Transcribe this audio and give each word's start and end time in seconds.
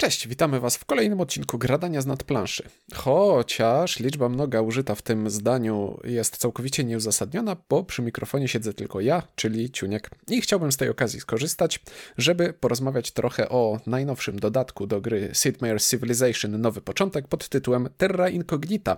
Cześć, 0.00 0.28
witamy 0.28 0.60
Was 0.60 0.76
w 0.76 0.84
kolejnym 0.84 1.20
odcinku 1.20 1.58
Gradania 1.58 2.00
z 2.00 2.06
nadplanszy. 2.06 2.62
Chociaż 2.94 3.98
liczba 3.98 4.28
mnoga 4.28 4.60
użyta 4.60 4.94
w 4.94 5.02
tym 5.02 5.30
zdaniu 5.30 6.00
jest 6.04 6.36
całkowicie 6.36 6.84
nieuzasadniona, 6.84 7.56
bo 7.68 7.84
przy 7.84 8.02
mikrofonie 8.02 8.48
siedzę 8.48 8.74
tylko 8.74 9.00
ja, 9.00 9.22
czyli 9.34 9.70
Ciuniek. 9.70 10.10
I 10.28 10.40
chciałbym 10.40 10.72
z 10.72 10.76
tej 10.76 10.88
okazji 10.88 11.20
skorzystać, 11.20 11.80
żeby 12.18 12.52
porozmawiać 12.52 13.10
trochę 13.10 13.48
o 13.48 13.80
najnowszym 13.86 14.38
dodatku 14.38 14.86
do 14.86 15.00
gry 15.00 15.30
Sid 15.32 15.58
Meier's 15.58 15.90
Civilization 15.90 16.60
Nowy 16.60 16.80
Początek 16.80 17.28
pod 17.28 17.48
tytułem 17.48 17.88
Terra 17.96 18.28
Incognita, 18.28 18.96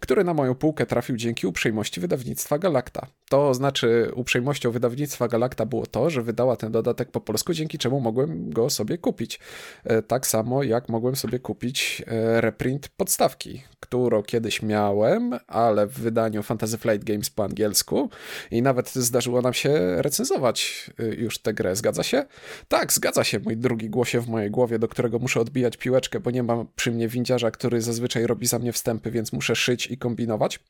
który 0.00 0.24
na 0.24 0.34
moją 0.34 0.54
półkę 0.54 0.86
trafił 0.86 1.16
dzięki 1.16 1.46
uprzejmości 1.46 2.00
wydawnictwa 2.00 2.58
Galacta. 2.58 3.06
To 3.28 3.54
znaczy 3.54 4.10
uprzejmością 4.14 4.70
wydawnictwa 4.70 5.28
Galacta 5.28 5.66
było 5.66 5.86
to, 5.86 6.10
że 6.10 6.22
wydała 6.22 6.56
ten 6.56 6.72
dodatek 6.72 7.10
po 7.10 7.20
polsku, 7.20 7.52
dzięki 7.52 7.78
czemu 7.78 8.00
mogłem 8.00 8.50
go 8.50 8.70
sobie 8.70 8.98
kupić. 8.98 9.40
E, 9.84 10.02
tak 10.02 10.26
samo 10.26 10.41
jak 10.62 10.88
mogłem 10.88 11.16
sobie 11.16 11.38
kupić 11.38 12.02
e, 12.06 12.40
reprint 12.40 12.88
podstawki, 12.88 13.62
którą 13.80 14.22
kiedyś 14.22 14.62
miałem, 14.62 15.38
ale 15.46 15.86
w 15.86 15.92
wydaniu 15.92 16.42
Fantasy 16.42 16.78
Flight 16.78 17.04
Games 17.04 17.30
po 17.30 17.44
angielsku 17.44 18.10
i 18.50 18.62
nawet 18.62 18.92
zdarzyło 18.94 19.42
nam 19.42 19.52
się 19.52 20.02
recenzować 20.02 20.90
e, 20.98 21.04
już 21.04 21.38
tę 21.38 21.54
grę. 21.54 21.76
Zgadza 21.76 22.02
się? 22.02 22.24
Tak, 22.68 22.92
zgadza 22.92 23.24
się, 23.24 23.38
mój 23.38 23.56
drugi 23.56 23.90
głosie 23.90 24.20
w 24.20 24.28
mojej 24.28 24.50
głowie, 24.50 24.78
do 24.78 24.88
którego 24.88 25.18
muszę 25.18 25.40
odbijać 25.40 25.76
piłeczkę, 25.76 26.20
bo 26.20 26.30
nie 26.30 26.42
mam 26.42 26.66
przy 26.76 26.92
mnie 26.92 27.08
windziarza, 27.08 27.50
który 27.50 27.80
zazwyczaj 27.80 28.26
robi 28.26 28.46
za 28.46 28.58
mnie 28.58 28.72
wstępy, 28.72 29.10
więc 29.10 29.32
muszę 29.32 29.56
szyć 29.56 29.86
i 29.86 29.98
kombinować. 29.98 30.60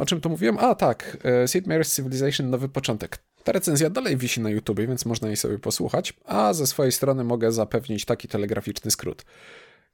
O 0.00 0.06
czym 0.06 0.20
tu 0.20 0.30
mówiłem? 0.30 0.58
A 0.58 0.74
tak, 0.74 1.16
Sid 1.46 1.66
Meier's 1.66 1.96
Civilization 1.96 2.50
Nowy 2.50 2.68
Początek. 2.68 3.27
Ta 3.48 3.52
recenzja 3.52 3.90
dalej 3.90 4.16
wisi 4.16 4.40
na 4.40 4.50
YouTubie, 4.50 4.86
więc 4.86 5.04
można 5.04 5.28
jej 5.28 5.36
sobie 5.36 5.58
posłuchać, 5.58 6.12
a 6.24 6.52
ze 6.52 6.66
swojej 6.66 6.92
strony 6.92 7.24
mogę 7.24 7.52
zapewnić 7.52 8.04
taki 8.04 8.28
telegraficzny 8.28 8.90
skrót. 8.90 9.24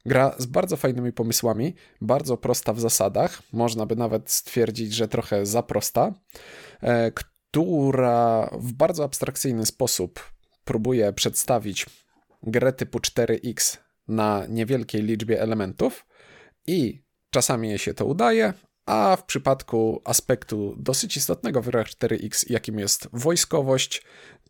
Gra 0.07 0.35
z 0.39 0.47
bardzo 0.47 0.77
fajnymi 0.77 1.13
pomysłami, 1.13 1.75
bardzo 2.01 2.37
prosta 2.37 2.73
w 2.73 2.81
zasadach, 2.81 3.43
można 3.53 3.87
by 3.87 3.97
nawet 3.97 4.31
stwierdzić, 4.31 4.95
że 4.95 5.09
trochę 5.09 5.47
za 5.47 5.63
prosta, 5.63 6.13
e, 6.83 7.13
która 7.13 8.51
w 8.53 8.73
bardzo 8.73 9.05
abstrakcyjny 9.05 9.67
sposób 9.67 10.21
próbuje 10.65 11.13
przedstawić 11.13 11.87
grę 12.43 12.73
typu 12.73 12.99
4X 12.99 13.79
na 14.09 14.47
niewielkiej 14.49 15.03
liczbie 15.03 15.43
elementów 15.43 16.07
i 16.67 17.03
czasami 17.31 17.69
jej 17.69 17.79
się 17.79 17.95
to 17.95 18.07
udaje, 18.07 18.53
a 18.87 19.17
w 19.17 19.25
przypadku 19.25 20.03
aspektu 20.05 20.75
dosyć 20.79 21.17
istotnego 21.17 21.63
w 21.63 21.67
grach 21.67 21.87
4X, 21.87 22.45
jakim 22.49 22.79
jest 22.79 23.09
wojskowość, 23.13 24.03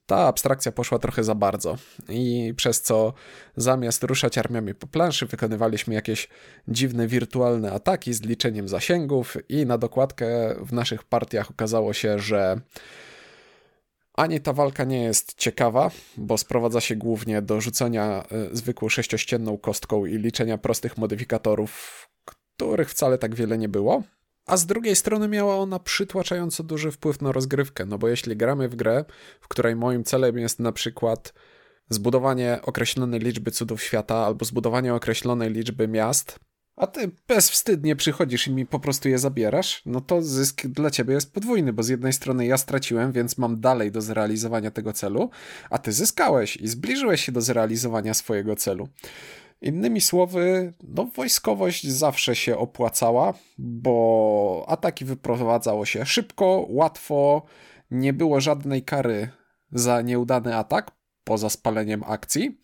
ta 0.06 0.16
abstrakcja 0.16 0.72
poszła 0.72 0.98
trochę 0.98 1.24
za 1.24 1.34
bardzo 1.34 1.76
i 2.08 2.54
przez 2.56 2.82
co 2.82 3.12
zamiast 3.56 4.04
ruszać 4.04 4.38
armiami 4.38 4.74
po 4.74 4.86
planszy, 4.86 5.26
wykonywaliśmy 5.26 5.94
jakieś 5.94 6.28
dziwne 6.68 7.06
wirtualne 7.06 7.72
ataki 7.72 8.14
z 8.14 8.22
liczeniem 8.22 8.68
zasięgów 8.68 9.36
i 9.48 9.66
na 9.66 9.78
dokładkę 9.78 10.54
w 10.60 10.72
naszych 10.72 11.04
partiach 11.04 11.50
okazało 11.50 11.92
się, 11.92 12.18
że 12.18 12.60
ani 14.14 14.40
ta 14.40 14.52
walka 14.52 14.84
nie 14.84 15.02
jest 15.02 15.34
ciekawa, 15.34 15.90
bo 16.16 16.38
sprowadza 16.38 16.80
się 16.80 16.96
głównie 16.96 17.42
do 17.42 17.60
rzucania 17.60 18.24
e, 18.30 18.56
zwykłą 18.56 18.88
sześciościenną 18.88 19.58
kostką 19.58 20.06
i 20.06 20.18
liczenia 20.18 20.58
prostych 20.58 20.98
modyfikatorów, 20.98 22.04
których 22.24 22.90
wcale 22.90 23.18
tak 23.18 23.34
wiele 23.34 23.58
nie 23.58 23.68
było. 23.68 24.02
A 24.46 24.56
z 24.56 24.66
drugiej 24.66 24.96
strony 24.96 25.28
miała 25.28 25.56
ona 25.56 25.78
przytłaczająco 25.78 26.62
duży 26.62 26.90
wpływ 26.90 27.22
na 27.22 27.32
rozgrywkę, 27.32 27.86
no 27.86 27.98
bo 27.98 28.08
jeśli 28.08 28.36
gramy 28.36 28.68
w 28.68 28.76
grę, 28.76 29.04
w 29.40 29.48
której 29.48 29.76
moim 29.76 30.04
celem 30.04 30.38
jest 30.38 30.60
na 30.60 30.72
przykład 30.72 31.34
zbudowanie 31.88 32.58
określonej 32.62 33.20
liczby 33.20 33.50
cudów 33.50 33.82
świata 33.82 34.16
albo 34.16 34.44
zbudowanie 34.44 34.94
określonej 34.94 35.50
liczby 35.50 35.88
miast, 35.88 36.38
a 36.76 36.86
ty 36.86 37.10
bezwstydnie 37.28 37.96
przychodzisz 37.96 38.46
i 38.46 38.52
mi 38.52 38.66
po 38.66 38.80
prostu 38.80 39.08
je 39.08 39.18
zabierasz, 39.18 39.82
no 39.86 40.00
to 40.00 40.22
zysk 40.22 40.66
dla 40.66 40.90
ciebie 40.90 41.14
jest 41.14 41.32
podwójny, 41.32 41.72
bo 41.72 41.82
z 41.82 41.88
jednej 41.88 42.12
strony 42.12 42.46
ja 42.46 42.58
straciłem, 42.58 43.12
więc 43.12 43.38
mam 43.38 43.60
dalej 43.60 43.92
do 43.92 44.00
zrealizowania 44.00 44.70
tego 44.70 44.92
celu, 44.92 45.30
a 45.70 45.78
ty 45.78 45.92
zyskałeś 45.92 46.56
i 46.56 46.68
zbliżyłeś 46.68 47.24
się 47.24 47.32
do 47.32 47.40
zrealizowania 47.40 48.14
swojego 48.14 48.56
celu. 48.56 48.88
Innymi 49.64 50.00
słowy, 50.00 50.72
no 50.82 51.04
wojskowość 51.04 51.86
zawsze 51.88 52.36
się 52.36 52.58
opłacała, 52.58 53.34
bo 53.58 54.64
ataki 54.68 55.04
wyprowadzało 55.04 55.86
się 55.86 56.06
szybko, 56.06 56.66
łatwo, 56.68 57.42
nie 57.90 58.12
było 58.12 58.40
żadnej 58.40 58.82
kary 58.82 59.28
za 59.72 60.02
nieudany 60.02 60.56
atak, 60.56 60.90
poza 61.24 61.50
spaleniem 61.50 62.02
akcji, 62.06 62.60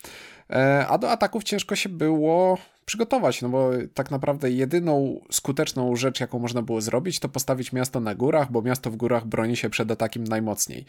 a 0.88 0.98
do 0.98 1.10
ataków 1.10 1.44
ciężko 1.44 1.76
się 1.76 1.88
było 1.88 2.58
przygotować, 2.84 3.42
no 3.42 3.48
bo 3.48 3.70
tak 3.94 4.10
naprawdę 4.10 4.50
jedyną 4.50 5.20
skuteczną 5.30 5.96
rzecz, 5.96 6.20
jaką 6.20 6.38
można 6.38 6.62
było 6.62 6.80
zrobić, 6.80 7.20
to 7.20 7.28
postawić 7.28 7.72
miasto 7.72 8.00
na 8.00 8.14
górach, 8.14 8.52
bo 8.52 8.62
miasto 8.62 8.90
w 8.90 8.96
górach 8.96 9.26
broni 9.26 9.56
się 9.56 9.70
przed 9.70 9.90
atakiem 9.90 10.24
najmocniej. 10.24 10.84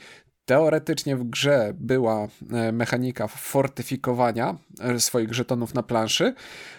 Teoretycznie 0.46 1.16
w 1.16 1.24
grze 1.24 1.74
była 1.76 2.28
e, 2.52 2.72
mechanika 2.72 3.28
fortyfikowania 3.28 4.58
e, 4.80 5.00
swoich 5.00 5.34
żetonów 5.34 5.74
na 5.74 5.84
planszy, 5.84 6.34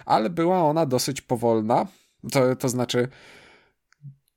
ale 0.06 0.30
była 0.30 0.62
ona 0.62 0.86
dosyć 0.86 1.20
powolna, 1.20 1.86
to, 2.32 2.56
to 2.56 2.68
znaczy 2.68 3.08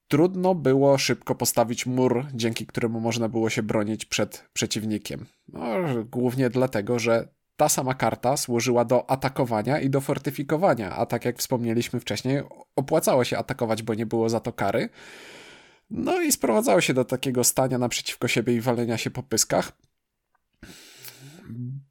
trudno 0.08 0.56
było 0.56 0.98
szybko 0.98 1.36
postawić 1.36 1.86
mur, 1.86 2.26
dzięki 2.34 2.66
któremu 2.66 3.00
można 3.00 3.30
było 3.30 3.50
się 3.50 3.64
bronić 3.64 4.06
przed 4.06 4.50
przeciwnikiem. 4.54 5.26
No, 5.48 5.76
głównie 6.12 6.50
dlatego, 6.50 7.00
że 7.00 7.28
ta 7.58 7.70
sama 7.70 7.94
karta 7.94 8.38
służyła 8.38 8.86
do 8.86 9.10
atakowania 9.10 9.80
i 9.80 9.90
do 9.90 10.02
fortyfikowania, 10.02 10.96
a 10.96 11.06
tak 11.06 11.26
jak 11.26 11.38
wspomnieliśmy 11.38 12.00
wcześniej, 12.00 12.44
opłacało 12.76 13.24
się 13.24 13.38
atakować, 13.38 13.84
bo 13.84 13.94
nie 13.94 14.06
było 14.06 14.30
za 14.30 14.40
to 14.40 14.54
kary. 14.54 14.90
No 15.90 16.22
i 16.22 16.32
sprowadzało 16.32 16.82
się 16.82 16.94
do 16.94 17.06
takiego 17.06 17.44
stania 17.44 17.78
naprzeciwko 17.78 18.28
siebie 18.28 18.54
i 18.54 18.62
walenia 18.62 18.98
się 18.98 19.12
po 19.12 19.24
pyskach, 19.24 19.72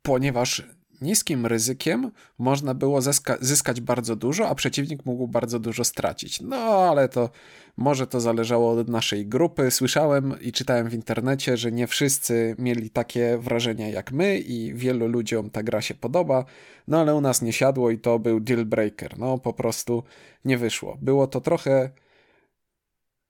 ponieważ 0.03 0.63
niskim 1.05 1.47
ryzykiem 1.47 2.11
można 2.39 2.75
było 2.75 3.01
zyskać 3.41 3.81
bardzo 3.81 4.17
dużo, 4.17 4.49
a 4.49 4.55
przeciwnik 4.55 5.07
mógł 5.07 5.29
bardzo 5.29 5.59
dużo 5.59 5.85
stracić. 5.85 6.41
No 6.41 6.57
ale 6.57 7.09
to 7.09 7.31
może 7.77 8.07
to 8.07 8.21
zależało 8.21 8.71
od 8.71 8.89
naszej 8.89 9.27
grupy. 9.27 9.71
Słyszałem 9.71 10.35
i 10.41 10.53
czytałem 10.53 10.89
w 10.89 10.95
internecie, 10.95 11.57
że 11.57 11.73
nie 11.73 11.87
wszyscy 11.87 12.57
mieli 12.59 12.91
takie 12.91 13.39
wrażenia 13.39 13.89
jak 13.89 14.13
my 14.13 14.39
i 14.39 14.75
wielu 14.75 15.09
ludziom 15.09 15.51
ta 15.51 15.63
gra 15.63 15.81
się 15.81 15.95
podoba, 15.95 16.45
no 16.89 17.01
ale 17.01 17.15
u 17.15 17.21
nas 17.21 17.43
nie 17.43 17.53
siadło 17.53 17.91
i 17.91 17.99
to 17.99 18.19
był 18.19 18.41
deal 18.41 18.65
breaker. 18.65 19.19
No 19.19 19.39
po 19.39 19.53
prostu 19.53 20.03
nie 20.45 20.59
wyszło. 20.59 20.99
Było 21.03 21.27
to 21.27 21.41
trochę 21.41 21.91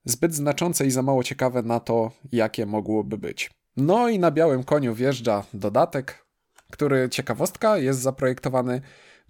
zbyt 0.05 0.35
znaczące 0.35 0.87
i 0.87 0.91
za 0.91 1.03
mało 1.03 1.23
ciekawe 1.23 1.63
na 1.63 1.81
to, 1.81 2.11
jakie 2.33 2.67
mogłoby 2.67 3.19
być. 3.19 3.51
No 3.77 4.09
i 4.09 4.19
na 4.19 4.31
białym 4.31 4.65
koniu 4.65 4.95
wjeżdża 4.95 5.45
dodatek, 5.55 6.24
który, 6.71 7.09
ciekawostka, 7.09 7.79
jest 7.79 8.01
zaprojektowany 8.01 8.81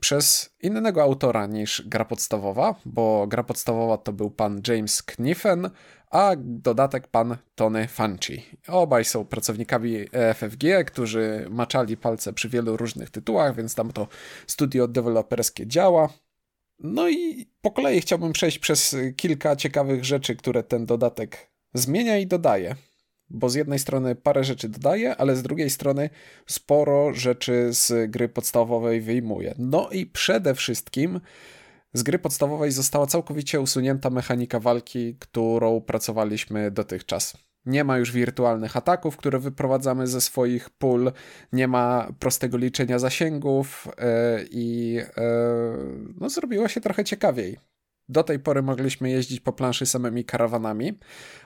przez 0.00 0.54
innego 0.62 1.02
autora 1.02 1.46
niż 1.46 1.82
gra 1.86 2.04
podstawowa, 2.04 2.74
bo 2.84 3.26
gra 3.26 3.42
podstawowa 3.42 3.98
to 3.98 4.12
był 4.12 4.30
pan 4.30 4.62
James 4.68 5.02
Kniffen, 5.02 5.70
a 6.10 6.32
dodatek 6.38 7.08
pan 7.08 7.36
Tony 7.54 7.88
Fanci. 7.88 8.46
Obaj 8.68 9.04
są 9.04 9.24
pracownikami 9.24 9.96
EFFG, 10.12 10.84
którzy 10.86 11.46
maczali 11.50 11.96
palce 11.96 12.32
przy 12.32 12.48
wielu 12.48 12.76
różnych 12.76 13.10
tytułach, 13.10 13.56
więc 13.56 13.74
tam 13.74 13.92
to 13.92 14.08
studio 14.46 14.88
deweloperskie 14.88 15.66
działa. 15.66 16.08
No 16.78 17.08
i 17.08 17.46
po 17.60 17.70
kolei 17.70 18.00
chciałbym 18.00 18.32
przejść 18.32 18.58
przez 18.58 18.96
kilka 19.16 19.56
ciekawych 19.56 20.04
rzeczy, 20.04 20.36
które 20.36 20.62
ten 20.62 20.86
dodatek 20.86 21.50
zmienia 21.74 22.18
i 22.18 22.26
dodaje 22.26 22.74
bo 23.30 23.48
z 23.48 23.54
jednej 23.54 23.78
strony 23.78 24.14
parę 24.14 24.44
rzeczy 24.44 24.68
dodaje, 24.68 25.16
ale 25.16 25.36
z 25.36 25.42
drugiej 25.42 25.70
strony 25.70 26.10
sporo 26.46 27.14
rzeczy 27.14 27.68
z 27.72 28.10
gry 28.10 28.28
podstawowej 28.28 29.00
wyjmuje. 29.00 29.54
No 29.58 29.90
i 29.90 30.06
przede 30.06 30.54
wszystkim 30.54 31.20
z 31.92 32.02
gry 32.02 32.18
podstawowej 32.18 32.72
została 32.72 33.06
całkowicie 33.06 33.60
usunięta 33.60 34.10
mechanika 34.10 34.60
walki, 34.60 35.16
którą 35.18 35.80
pracowaliśmy 35.80 36.70
dotychczas. 36.70 37.36
Nie 37.66 37.84
ma 37.84 37.98
już 37.98 38.12
wirtualnych 38.12 38.76
ataków, 38.76 39.16
które 39.16 39.38
wyprowadzamy 39.38 40.06
ze 40.06 40.20
swoich 40.20 40.70
pól, 40.70 41.12
nie 41.52 41.68
ma 41.68 42.12
prostego 42.18 42.58
liczenia 42.58 42.98
zasięgów 42.98 43.88
yy, 43.98 44.48
i 44.50 44.92
yy, 44.92 45.04
no, 46.20 46.28
zrobiło 46.28 46.68
się 46.68 46.80
trochę 46.80 47.04
ciekawiej. 47.04 47.58
Do 48.08 48.22
tej 48.22 48.38
pory 48.38 48.62
mogliśmy 48.62 49.10
jeździć 49.10 49.40
po 49.40 49.52
planszy 49.52 49.86
samymi 49.86 50.24
karawanami, 50.24 50.98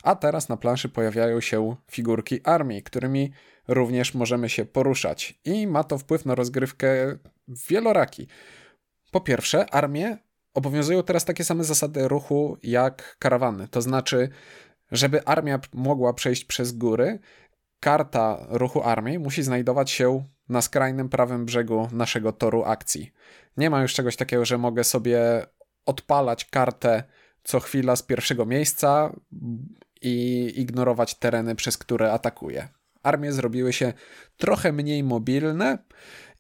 a 0.02 0.14
teraz 0.14 0.49
na 0.49 0.56
planszy 0.56 0.88
pojawiają 0.88 1.40
się 1.40 1.76
figurki 1.90 2.40
armii, 2.44 2.82
którymi 2.82 3.32
również 3.69 4.14
możemy 4.14 4.49
się 4.49 4.64
poruszać 4.64 5.40
i 5.44 5.66
ma 5.66 5.84
to 5.84 5.99
wpływ 5.99 6.26
na 6.26 6.34
rozgrywkę 6.34 7.19
wieloraki. 7.69 8.28
Po 9.10 9.20
pierwsze, 9.20 9.75
armie 9.75 10.19
obowiązują 10.55 11.02
teraz 11.02 11.25
takie 11.25 11.44
same 11.44 11.64
zasady 11.64 12.08
ruchu 12.08 12.58
jak 12.62 13.16
karawany, 13.19 13.69
to 13.69 13.82
znaczy, 13.82 14.28
żeby 14.93 15.25
armia 15.25 15.61
mogła 15.75 16.14
przejść 16.14 16.44
przez 16.44 16.72
góry, 16.72 17.19
karta 17.81 18.46
ruchu 18.49 18.82
armii 18.82 19.19
musi 19.19 19.43
znajdować 19.43 19.90
się 19.90 20.25
na 20.49 20.62
skrajnym 20.62 21.08
prawym 21.08 21.44
brzegu 21.44 21.88
naszego 21.93 22.32
toru 22.32 22.64
akcji. 22.64 23.12
Nie 23.56 23.70
ma 23.70 23.82
już 23.82 23.94
czegoś 23.94 24.16
takiego, 24.16 24.44
że 24.44 24.58
mogę 24.58 24.84
sobie 24.84 25.46
odpalać 25.88 26.44
kartę 26.44 27.02
co 27.44 27.61
chwila 27.61 27.96
z 27.96 28.02
pierwszego 28.02 28.46
miejsca 28.46 29.12
i 30.02 30.52
ignorować 30.56 31.14
tereny, 31.14 31.55
przez 31.55 31.79
które 31.79 32.12
atakuję. 32.12 32.69
Armie 33.02 33.32
zrobiły 33.32 33.73
się 33.73 33.93
trochę 34.37 34.73
mniej 34.73 35.02
mobilne 35.02 35.79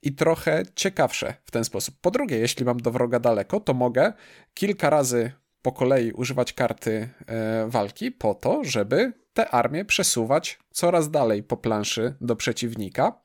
i 0.02 0.12
trochę 0.12 0.62
ciekawsze 0.74 1.34
w 1.44 1.50
ten 1.50 1.64
sposób. 1.64 1.94
Po 2.00 2.10
drugie, 2.10 2.38
jeśli 2.38 2.64
mam 2.64 2.76
do 2.76 2.90
wroga 2.90 3.20
daleko, 3.20 3.60
to 3.60 3.74
mogę 3.74 4.12
kilka 4.54 4.90
razy 4.90 5.32
po 5.62 5.72
kolei 5.72 6.12
używać 6.12 6.52
karty 6.52 7.08
e, 7.26 7.66
walki 7.68 8.10
po 8.12 8.34
to, 8.34 8.64
żeby 8.64 9.12
te 9.32 9.48
armie 9.50 9.84
przesuwać 9.84 10.58
coraz 10.70 11.10
dalej 11.10 11.42
po 11.42 11.56
planszy 11.56 12.14
do 12.20 12.36
przeciwnika. 12.36 13.20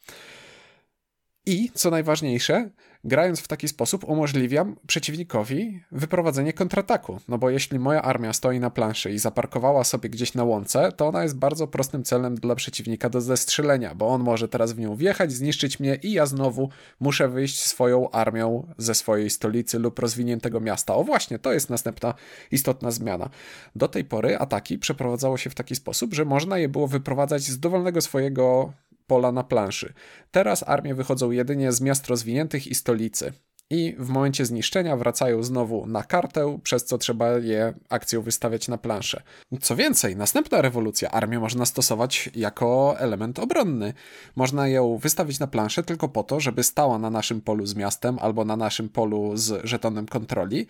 I 1.46 1.72
co 1.74 1.90
najważniejsze, 1.90 2.70
grając 3.03 3.39
w 3.39 3.47
taki 3.47 3.67
sposób 3.67 4.03
umożliwiam 4.03 4.75
przeciwnikowi 4.88 5.83
wyprowadzenie 5.91 6.53
kontrataku. 6.53 7.19
No 7.27 7.38
bo 7.38 7.50
jeśli 7.50 7.79
moja 7.79 8.01
armia 8.01 8.33
stoi 8.33 8.59
na 8.59 8.69
planszy 8.69 9.11
i 9.11 9.19
zaparkowała 9.19 9.83
sobie 9.83 10.09
gdzieś 10.09 10.33
na 10.33 10.44
łące, 10.44 10.91
to 10.91 11.07
ona 11.07 11.23
jest 11.23 11.38
bardzo 11.38 11.67
prostym 11.67 12.03
celem 12.03 12.35
dla 12.35 12.55
przeciwnika 12.55 13.09
do 13.09 13.21
zestrzelenia, 13.21 13.95
bo 13.95 14.07
on 14.07 14.21
może 14.21 14.47
teraz 14.47 14.73
w 14.73 14.79
nią 14.79 14.95
wjechać, 14.95 15.31
zniszczyć 15.31 15.79
mnie 15.79 15.95
i 15.95 16.11
ja 16.11 16.25
znowu 16.25 16.69
muszę 17.00 17.29
wyjść 17.29 17.65
swoją 17.65 18.11
armią 18.11 18.67
ze 18.77 18.95
swojej 18.95 19.29
stolicy 19.29 19.79
lub 19.79 20.00
rozwiniętego 20.00 20.59
miasta. 20.59 20.95
O 20.95 21.03
właśnie, 21.03 21.39
to 21.39 21.53
jest 21.53 21.69
następna 21.69 22.13
istotna 22.51 22.91
zmiana. 22.91 23.29
Do 23.75 23.88
tej 23.88 24.05
pory 24.05 24.38
ataki 24.38 24.77
przeprowadzało 24.77 25.38
się 25.38 25.50
w 25.50 25.55
taki 25.55 25.75
sposób, 25.75 26.13
że 26.13 26.25
można 26.25 26.57
je 26.57 26.69
było 26.69 26.88
wyprowadzać 26.88 27.41
z 27.44 27.59
dowolnego 27.59 28.01
swojego 28.01 28.73
pola 29.07 29.31
na 29.31 29.44
planszy. 29.44 29.94
Teraz 30.31 30.63
armie 30.67 30.95
wychodzą 30.95 31.31
jedynie 31.31 31.71
z 31.71 31.81
miast 31.81 32.07
rozwiniętych 32.07 32.67
i 32.67 32.75
stolicy. 32.75 33.33
I 33.69 33.95
w 34.00 34.09
momencie 34.09 34.45
zniszczenia 34.45 34.97
wracają 34.97 35.44
znowu 35.44 35.85
na 35.88 36.03
kartę, 36.03 36.59
przez 36.63 36.85
co 36.85 36.97
trzeba 36.97 37.29
je 37.29 37.73
akcją 37.89 38.21
wystawiać 38.21 38.67
na 38.67 38.77
planszę. 38.77 39.21
Co 39.61 39.75
więcej, 39.75 40.15
następna 40.15 40.61
rewolucja 40.61 41.11
armię 41.11 41.39
można 41.39 41.65
stosować 41.65 42.29
jako 42.35 42.95
element 43.00 43.39
obronny. 43.39 43.94
Można 44.35 44.67
ją 44.67 44.97
wystawić 44.97 45.39
na 45.39 45.47
planszę 45.47 45.83
tylko 45.83 46.09
po 46.09 46.23
to, 46.23 46.39
żeby 46.39 46.63
stała 46.63 47.00
na 47.00 47.09
naszym 47.09 47.41
polu 47.41 47.65
z 47.65 47.75
miastem 47.75 48.17
albo 48.21 48.45
na 48.45 48.55
naszym 48.55 48.89
polu 48.89 49.38
z 49.38 49.65
żetonem 49.65 50.05
kontroli 50.05 50.67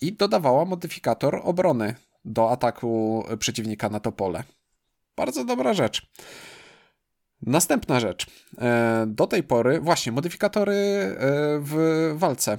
i 0.00 0.12
dodawała 0.12 0.64
modyfikator 0.64 1.40
obrony 1.44 1.94
do 2.24 2.50
ataku 2.50 3.24
przeciwnika 3.38 3.88
na 3.88 4.00
to 4.00 4.12
pole. 4.12 4.44
Bardzo 5.16 5.44
dobra 5.44 5.74
rzecz. 5.74 6.06
Następna 7.42 8.00
rzecz. 8.00 8.26
E, 8.58 9.04
do 9.08 9.26
tej 9.26 9.42
pory, 9.42 9.80
właśnie, 9.80 10.12
modyfikatory 10.12 10.74
e, 10.74 11.16
w 11.60 12.12
walce. 12.14 12.58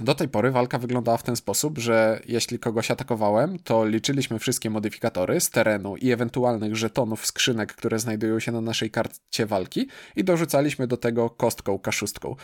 Do 0.00 0.14
tej 0.14 0.28
pory 0.28 0.50
walka 0.50 0.78
wyglądała 0.78 1.16
w 1.18 1.22
ten 1.22 1.36
sposób, 1.36 1.78
że 1.78 2.20
jeśli 2.28 2.58
kogoś 2.58 2.90
atakowałem, 2.90 3.58
to 3.58 3.86
liczyliśmy 3.86 4.38
wszystkie 4.38 4.70
modyfikatory 4.70 5.40
z 5.40 5.50
terenu 5.50 5.96
i 5.96 6.12
ewentualnych 6.12 6.76
żetonów 6.76 7.26
skrzynek, 7.26 7.74
które 7.74 7.98
znajdują 7.98 8.40
się 8.40 8.52
na 8.52 8.60
naszej 8.60 8.90
karcie 8.90 9.46
walki 9.46 9.88
i 10.16 10.24
dorzucaliśmy 10.24 10.86
do 10.86 10.96
tego 10.96 11.30
kostką 11.30 11.78
kaszustką. 11.78 12.36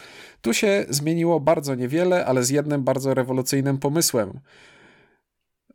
Tu 0.43 0.55
się 0.55 0.87
zmieniło 0.89 1.41
bardzo 1.41 1.75
niewiele, 1.75 2.27
ale 2.27 2.45
z 2.45 2.51
jednym 2.51 2.85
bardzo 2.85 3.15
rewolucyjnym 3.15 3.79
pomysłem. 3.79 4.41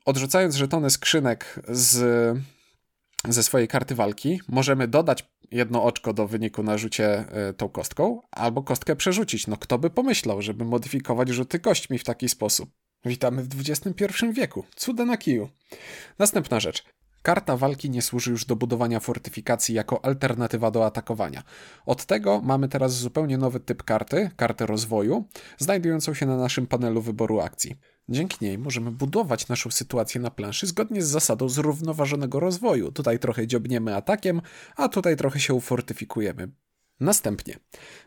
Odrzucając 0.05 0.55
żetony 0.55 0.89
skrzynek 0.89 1.59
z, 1.67 2.37
ze 3.27 3.43
swojej 3.43 3.67
karty 3.67 3.95
walki, 3.95 4.41
możemy 4.47 4.87
dodać 4.87 5.29
jedno 5.51 5.83
oczko 5.83 6.13
do 6.13 6.27
wyniku 6.27 6.63
na 6.63 6.77
rzucie 6.77 7.25
y, 7.49 7.53
tą 7.53 7.69
kostką, 7.69 8.21
albo 8.31 8.63
kostkę 8.63 8.95
przerzucić. 8.95 9.47
No 9.47 9.57
kto 9.57 9.77
by 9.77 9.89
pomyślał, 9.89 10.41
żeby 10.41 10.65
modyfikować 10.65 11.29
rzuty 11.29 11.59
kośćmi 11.59 11.97
w 11.99 12.03
taki 12.03 12.29
sposób? 12.29 12.69
Witamy 13.05 13.43
w 13.43 13.47
XXI 13.69 14.05
wieku. 14.33 14.65
Cuda 14.75 15.05
na 15.05 15.17
kiju. 15.17 15.49
Następna 16.19 16.59
rzecz. 16.59 16.83
Karta 17.21 17.57
walki 17.57 17.89
nie 17.89 18.01
służy 18.01 18.31
już 18.31 18.45
do 18.45 18.55
budowania 18.55 18.99
fortyfikacji 18.99 19.75
jako 19.75 20.05
alternatywa 20.05 20.71
do 20.71 20.85
atakowania. 20.85 21.43
Od 21.85 22.05
tego 22.05 22.41
mamy 22.41 22.67
teraz 22.67 22.93
zupełnie 22.93 23.37
nowy 23.37 23.59
typ 23.59 23.83
karty, 23.83 24.31
kartę 24.35 24.65
rozwoju, 24.65 25.27
znajdującą 25.57 26.13
się 26.13 26.25
na 26.25 26.37
naszym 26.37 26.67
panelu 26.67 27.01
wyboru 27.01 27.39
akcji. 27.39 27.75
Dzięki 28.11 28.45
niej 28.45 28.57
możemy 28.57 28.91
budować 28.91 29.47
naszą 29.47 29.71
sytuację 29.71 30.21
na 30.21 30.31
planszy 30.31 30.67
zgodnie 30.67 31.01
z 31.01 31.07
zasadą 31.07 31.49
zrównoważonego 31.49 32.39
rozwoju. 32.39 32.91
Tutaj 32.91 33.19
trochę 33.19 33.47
dziobniemy 33.47 33.95
atakiem, 33.95 34.41
a 34.75 34.89
tutaj 34.89 35.17
trochę 35.17 35.39
się 35.39 35.53
ufortyfikujemy. 35.53 36.51
Następnie, 36.99 37.59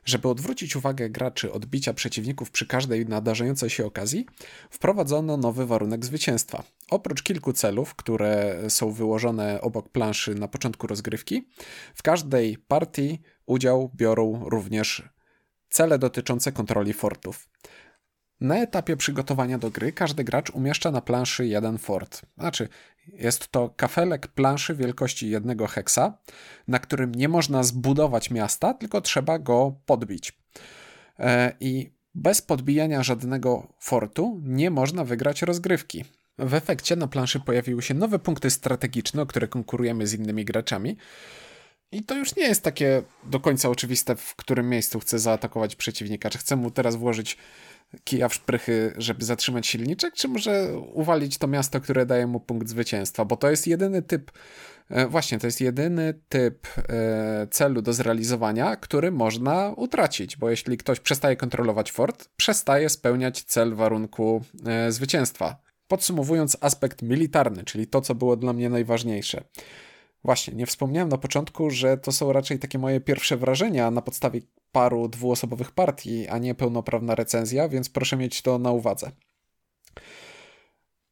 żeby 0.04 0.28
odwrócić 0.28 0.76
uwagę 0.76 1.10
graczy 1.10 1.52
od 1.52 1.66
bicia 1.66 1.94
przeciwników 1.94 2.50
przy 2.50 2.66
każdej 2.66 3.06
nadarzającej 3.06 3.70
się 3.70 3.86
okazji, 3.86 4.26
wprowadzono 4.70 5.36
nowy 5.36 5.66
warunek 5.66 6.04
zwycięstwa. 6.04 6.62
Oprócz 6.90 7.22
kilku 7.22 7.52
celów, 7.52 7.94
które 7.94 8.60
są 8.68 8.92
wyłożone 8.92 9.60
obok 9.60 9.88
planszy 9.88 10.34
na 10.34 10.48
początku 10.48 10.86
rozgrywki, 10.86 11.48
w 11.94 12.02
każdej 12.02 12.58
partii 12.58 13.20
udział 13.46 13.90
biorą 13.96 14.44
również 14.48 15.02
cele 15.70 15.98
dotyczące 15.98 16.52
kontroli 16.52 16.92
fortów. 16.92 17.48
Na 18.42 18.56
etapie 18.56 18.96
przygotowania 18.96 19.58
do 19.58 19.70
gry 19.70 19.92
każdy 19.92 20.24
gracz 20.24 20.50
umieszcza 20.50 20.90
na 20.90 21.00
planszy 21.00 21.46
jeden 21.46 21.78
fort. 21.78 22.22
Znaczy, 22.38 22.68
jest 23.12 23.48
to 23.48 23.68
kafelek 23.76 24.26
planszy 24.28 24.74
wielkości 24.74 25.30
jednego 25.30 25.66
heksa, 25.66 26.18
na 26.68 26.78
którym 26.78 27.14
nie 27.14 27.28
można 27.28 27.62
zbudować 27.62 28.30
miasta, 28.30 28.74
tylko 28.74 29.00
trzeba 29.00 29.38
go 29.38 29.76
podbić. 29.86 30.38
E, 31.18 31.52
I 31.60 31.92
bez 32.14 32.42
podbijania 32.42 33.02
żadnego 33.02 33.72
fortu 33.78 34.40
nie 34.44 34.70
można 34.70 35.04
wygrać 35.04 35.42
rozgrywki. 35.42 36.04
W 36.38 36.54
efekcie 36.54 36.96
na 36.96 37.06
planszy 37.06 37.40
pojawiły 37.40 37.82
się 37.82 37.94
nowe 37.94 38.18
punkty 38.18 38.50
strategiczne, 38.50 39.22
o 39.22 39.26
które 39.26 39.48
konkurujemy 39.48 40.06
z 40.06 40.14
innymi 40.14 40.44
graczami. 40.44 40.96
I 41.92 42.02
to 42.02 42.14
już 42.14 42.36
nie 42.36 42.42
jest 42.42 42.62
takie 42.62 43.02
do 43.24 43.40
końca 43.40 43.68
oczywiste, 43.68 44.16
w 44.16 44.34
którym 44.36 44.68
miejscu 44.68 45.00
chcę 45.00 45.18
zaatakować 45.18 45.76
przeciwnika. 45.76 46.30
Czy 46.30 46.38
chcę 46.38 46.56
mu 46.56 46.70
teraz 46.70 46.96
włożyć 46.96 47.36
kija 48.04 48.28
w 48.28 48.34
szprychy, 48.34 48.94
żeby 48.96 49.24
zatrzymać 49.24 49.66
silniczek, 49.66 50.14
czy 50.14 50.28
może 50.28 50.78
uwalić 50.78 51.38
to 51.38 51.46
miasto, 51.46 51.80
które 51.80 52.06
daje 52.06 52.26
mu 52.26 52.40
punkt 52.40 52.68
zwycięstwa? 52.68 53.24
Bo 53.24 53.36
to 53.36 53.50
jest 53.50 53.66
jedyny 53.66 54.02
typ, 54.02 54.30
e, 54.90 55.06
właśnie, 55.06 55.38
to 55.38 55.46
jest 55.46 55.60
jedyny 55.60 56.20
typ 56.28 56.66
e, 56.76 57.46
celu 57.50 57.82
do 57.82 57.92
zrealizowania, 57.92 58.76
który 58.76 59.10
można 59.10 59.72
utracić, 59.76 60.36
bo 60.36 60.50
jeśli 60.50 60.78
ktoś 60.78 61.00
przestaje 61.00 61.36
kontrolować 61.36 61.92
fort, 61.92 62.28
przestaje 62.36 62.88
spełniać 62.88 63.42
cel 63.42 63.74
warunku 63.74 64.44
e, 64.66 64.92
zwycięstwa. 64.92 65.62
Podsumowując 65.88 66.56
aspekt 66.60 67.02
militarny, 67.02 67.64
czyli 67.64 67.86
to, 67.86 68.00
co 68.00 68.14
było 68.14 68.36
dla 68.36 68.52
mnie 68.52 68.70
najważniejsze. 68.70 69.44
Właśnie, 70.24 70.54
nie 70.54 70.66
wspomniałem 70.66 71.08
na 71.08 71.18
początku, 71.18 71.70
że 71.70 71.98
to 71.98 72.12
są 72.12 72.32
raczej 72.32 72.58
takie 72.58 72.78
moje 72.78 73.00
pierwsze 73.00 73.36
wrażenia 73.36 73.90
na 73.90 74.02
podstawie 74.02 74.40
paru 74.72 75.08
dwuosobowych 75.08 75.70
partii, 75.70 76.28
a 76.28 76.38
nie 76.38 76.54
pełnoprawna 76.54 77.14
recenzja, 77.14 77.68
więc 77.68 77.88
proszę 77.88 78.16
mieć 78.16 78.42
to 78.42 78.58
na 78.58 78.70
uwadze. 78.70 79.10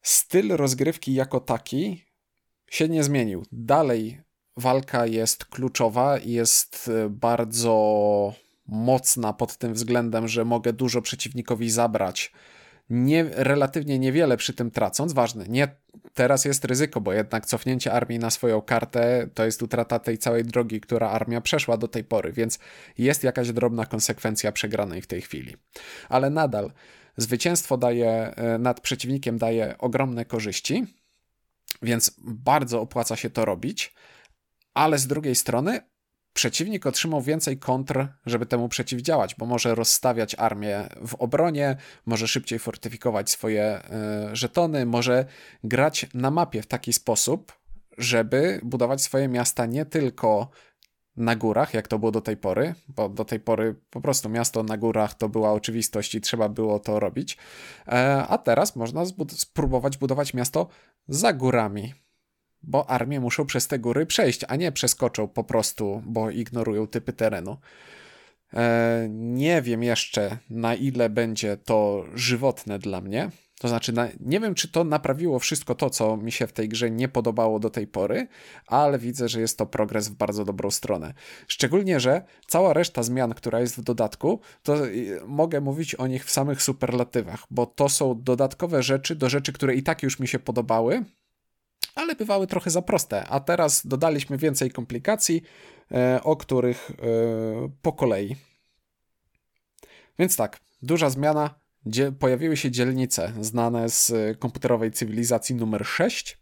Styl 0.01 0.47
rozgrywki 0.47 1.13
jako 1.13 1.39
taki 1.39 2.05
się 2.69 2.89
nie 2.89 3.03
zmienił. 3.03 3.45
Dalej 3.51 4.21
walka 4.57 5.05
jest 5.05 5.45
kluczowa 5.45 6.17
i 6.17 6.31
jest 6.31 6.89
e, 7.05 7.09
bardzo 7.09 8.33
mocna 8.67 9.33
pod 9.33 9.57
tym 9.57 9.73
względem, 9.73 10.27
że 10.27 10.45
mogę 10.45 10.73
dużo 10.73 11.01
przeciwnikowi 11.01 11.69
zabrać 11.69 12.31
nie, 12.91 13.23
relatywnie 13.23 13.99
niewiele 13.99 14.37
przy 14.37 14.53
tym 14.53 14.71
tracąc. 14.71 15.13
Ważne, 15.13 15.45
nie 15.47 15.67
teraz 16.13 16.45
jest 16.45 16.65
ryzyko, 16.65 17.01
bo 17.01 17.13
jednak 17.13 17.45
cofnięcie 17.45 17.93
armii 17.93 18.19
na 18.19 18.29
swoją 18.29 18.61
kartę 18.61 19.27
to 19.33 19.45
jest 19.45 19.63
utrata 19.63 19.99
tej 19.99 20.17
całej 20.17 20.43
drogi, 20.43 20.81
która 20.81 21.09
armia 21.09 21.41
przeszła 21.41 21.77
do 21.77 21.87
tej 21.87 22.03
pory, 22.03 22.31
więc 22.31 22.59
jest 22.97 23.23
jakaś 23.23 23.51
drobna 23.51 23.85
konsekwencja 23.85 24.51
przegranej 24.51 25.01
w 25.01 25.07
tej 25.07 25.21
chwili. 25.21 25.55
Ale 26.09 26.29
nadal 26.29 26.71
zwycięstwo 27.17 27.77
daje 27.77 28.09
e, 28.09 28.57
nad 28.57 28.81
przeciwnikiem 28.81 29.37
daje 29.37 29.77
ogromne 29.77 30.25
korzyści, 30.25 30.85
więc 31.81 32.15
bardzo 32.23 32.81
opłaca 32.81 33.15
się 33.15 33.29
to 33.29 33.45
robić, 33.45 33.93
ale 34.73 34.97
z 34.97 35.07
drugiej 35.07 35.35
strony 35.35 35.81
przeciwnik 36.33 36.85
otrzymał 36.85 37.21
więcej 37.21 37.57
kontr, 37.57 38.07
żeby 38.25 38.45
temu 38.45 38.69
przeciwdziałać, 38.69 39.35
bo 39.35 39.45
może 39.45 39.75
rozstawiać 39.75 40.35
armię 40.35 40.89
w 41.07 41.15
obronie, 41.15 41.77
może 42.05 42.27
szybciej 42.27 42.59
fortyfikować 42.59 43.29
swoje 43.29 43.81
y, 44.31 44.35
żetony, 44.35 44.85
może 44.85 45.25
grać 45.63 46.07
na 46.13 46.31
mapie 46.31 46.61
w 46.61 46.67
taki 46.67 46.93
sposób, 46.93 47.53
żeby 47.97 48.59
budować 48.63 49.01
swoje 49.01 49.27
miasta 49.27 49.65
nie 49.65 49.85
tylko 49.85 50.49
na 51.15 51.35
górach, 51.35 51.73
jak 51.73 51.87
to 51.87 51.99
było 51.99 52.11
do 52.11 52.21
tej 52.21 52.37
pory, 52.37 52.75
bo 52.87 53.09
do 53.09 53.25
tej 53.25 53.39
pory 53.39 53.75
po 53.89 54.01
prostu 54.01 54.29
miasto 54.29 54.63
na 54.63 54.77
górach 54.77 55.13
to 55.13 55.29
była 55.29 55.51
oczywistość 55.51 56.15
i 56.15 56.21
trzeba 56.21 56.49
było 56.49 56.79
to 56.79 56.99
robić, 56.99 57.37
e, 57.87 58.25
a 58.27 58.37
teraz 58.37 58.75
można 58.75 59.03
spróbować 59.29 59.97
budować 59.97 60.33
miasto 60.33 60.67
za 61.07 61.33
górami, 61.33 61.93
bo 62.63 62.89
armie 62.89 63.19
muszą 63.19 63.45
przez 63.45 63.67
te 63.67 63.79
góry 63.79 64.05
przejść, 64.05 64.45
a 64.47 64.55
nie 64.55 64.71
przeskoczą 64.71 65.27
po 65.27 65.43
prostu, 65.43 66.03
bo 66.05 66.29
ignorują 66.29 66.87
typy 66.87 67.13
terenu. 67.13 67.57
E, 68.53 69.07
nie 69.09 69.61
wiem 69.61 69.83
jeszcze, 69.83 70.37
na 70.49 70.75
ile 70.75 71.09
będzie 71.09 71.57
to 71.57 72.05
żywotne 72.15 72.79
dla 72.79 73.01
mnie. 73.01 73.31
To 73.61 73.67
znaczy, 73.67 73.93
na, 73.93 74.07
nie 74.19 74.39
wiem, 74.39 74.55
czy 74.55 74.67
to 74.67 74.83
naprawiło 74.83 75.39
wszystko 75.39 75.75
to, 75.75 75.89
co 75.89 76.17
mi 76.17 76.31
się 76.31 76.47
w 76.47 76.53
tej 76.53 76.69
grze 76.69 76.91
nie 76.91 77.07
podobało 77.07 77.59
do 77.59 77.69
tej 77.69 77.87
pory, 77.87 78.27
ale 78.67 78.99
widzę, 78.99 79.29
że 79.29 79.41
jest 79.41 79.57
to 79.57 79.65
progres 79.65 80.07
w 80.07 80.13
bardzo 80.13 80.45
dobrą 80.45 80.71
stronę. 80.71 81.13
Szczególnie, 81.47 81.99
że 81.99 82.23
cała 82.47 82.73
reszta 82.73 83.03
zmian, 83.03 83.33
która 83.33 83.59
jest 83.59 83.77
w 83.77 83.81
dodatku, 83.81 84.39
to 84.63 84.87
y, 84.87 85.21
mogę 85.27 85.61
mówić 85.61 85.95
o 85.95 86.07
nich 86.07 86.25
w 86.25 86.31
samych 86.31 86.61
superlatywach, 86.61 87.43
bo 87.51 87.65
to 87.65 87.89
są 87.89 88.23
dodatkowe 88.23 88.83
rzeczy 88.83 89.15
do 89.15 89.29
rzeczy, 89.29 89.53
które 89.53 89.75
i 89.75 89.83
tak 89.83 90.03
już 90.03 90.19
mi 90.19 90.27
się 90.27 90.39
podobały, 90.39 91.03
ale 91.95 92.15
bywały 92.15 92.47
trochę 92.47 92.69
za 92.69 92.81
proste. 92.81 93.27
A 93.27 93.39
teraz 93.39 93.87
dodaliśmy 93.87 94.37
więcej 94.37 94.71
komplikacji, 94.71 95.41
e, 95.91 96.19
o 96.23 96.35
których 96.35 96.91
e, 96.91 96.95
po 97.81 97.93
kolei. 97.93 98.35
Więc 100.19 100.35
tak, 100.35 100.59
duża 100.81 101.09
zmiana. 101.09 101.61
Pojawiły 102.19 102.57
się 102.57 102.71
dzielnice 102.71 103.33
znane 103.41 103.89
z 103.89 104.13
komputerowej 104.39 104.91
cywilizacji 104.91 105.55
numer 105.55 105.85
6. 105.85 106.39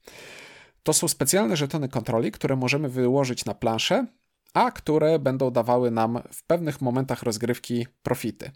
To 0.84 0.94
są 0.94 1.08
specjalne 1.08 1.58
żetony 1.58 1.90
kontroli, 1.90 2.32
które 2.32 2.56
możemy 2.56 2.90
wyłożyć 2.90 3.46
na 3.46 3.54
planszę, 3.54 4.06
a 4.54 4.72
które 4.72 5.20
będą 5.20 5.52
dawały 5.52 5.92
nam 5.92 6.22
w 6.32 6.44
pewnych 6.44 6.82
momentach 6.82 7.24
rozgrywki 7.24 7.88
profity. 8.04 8.52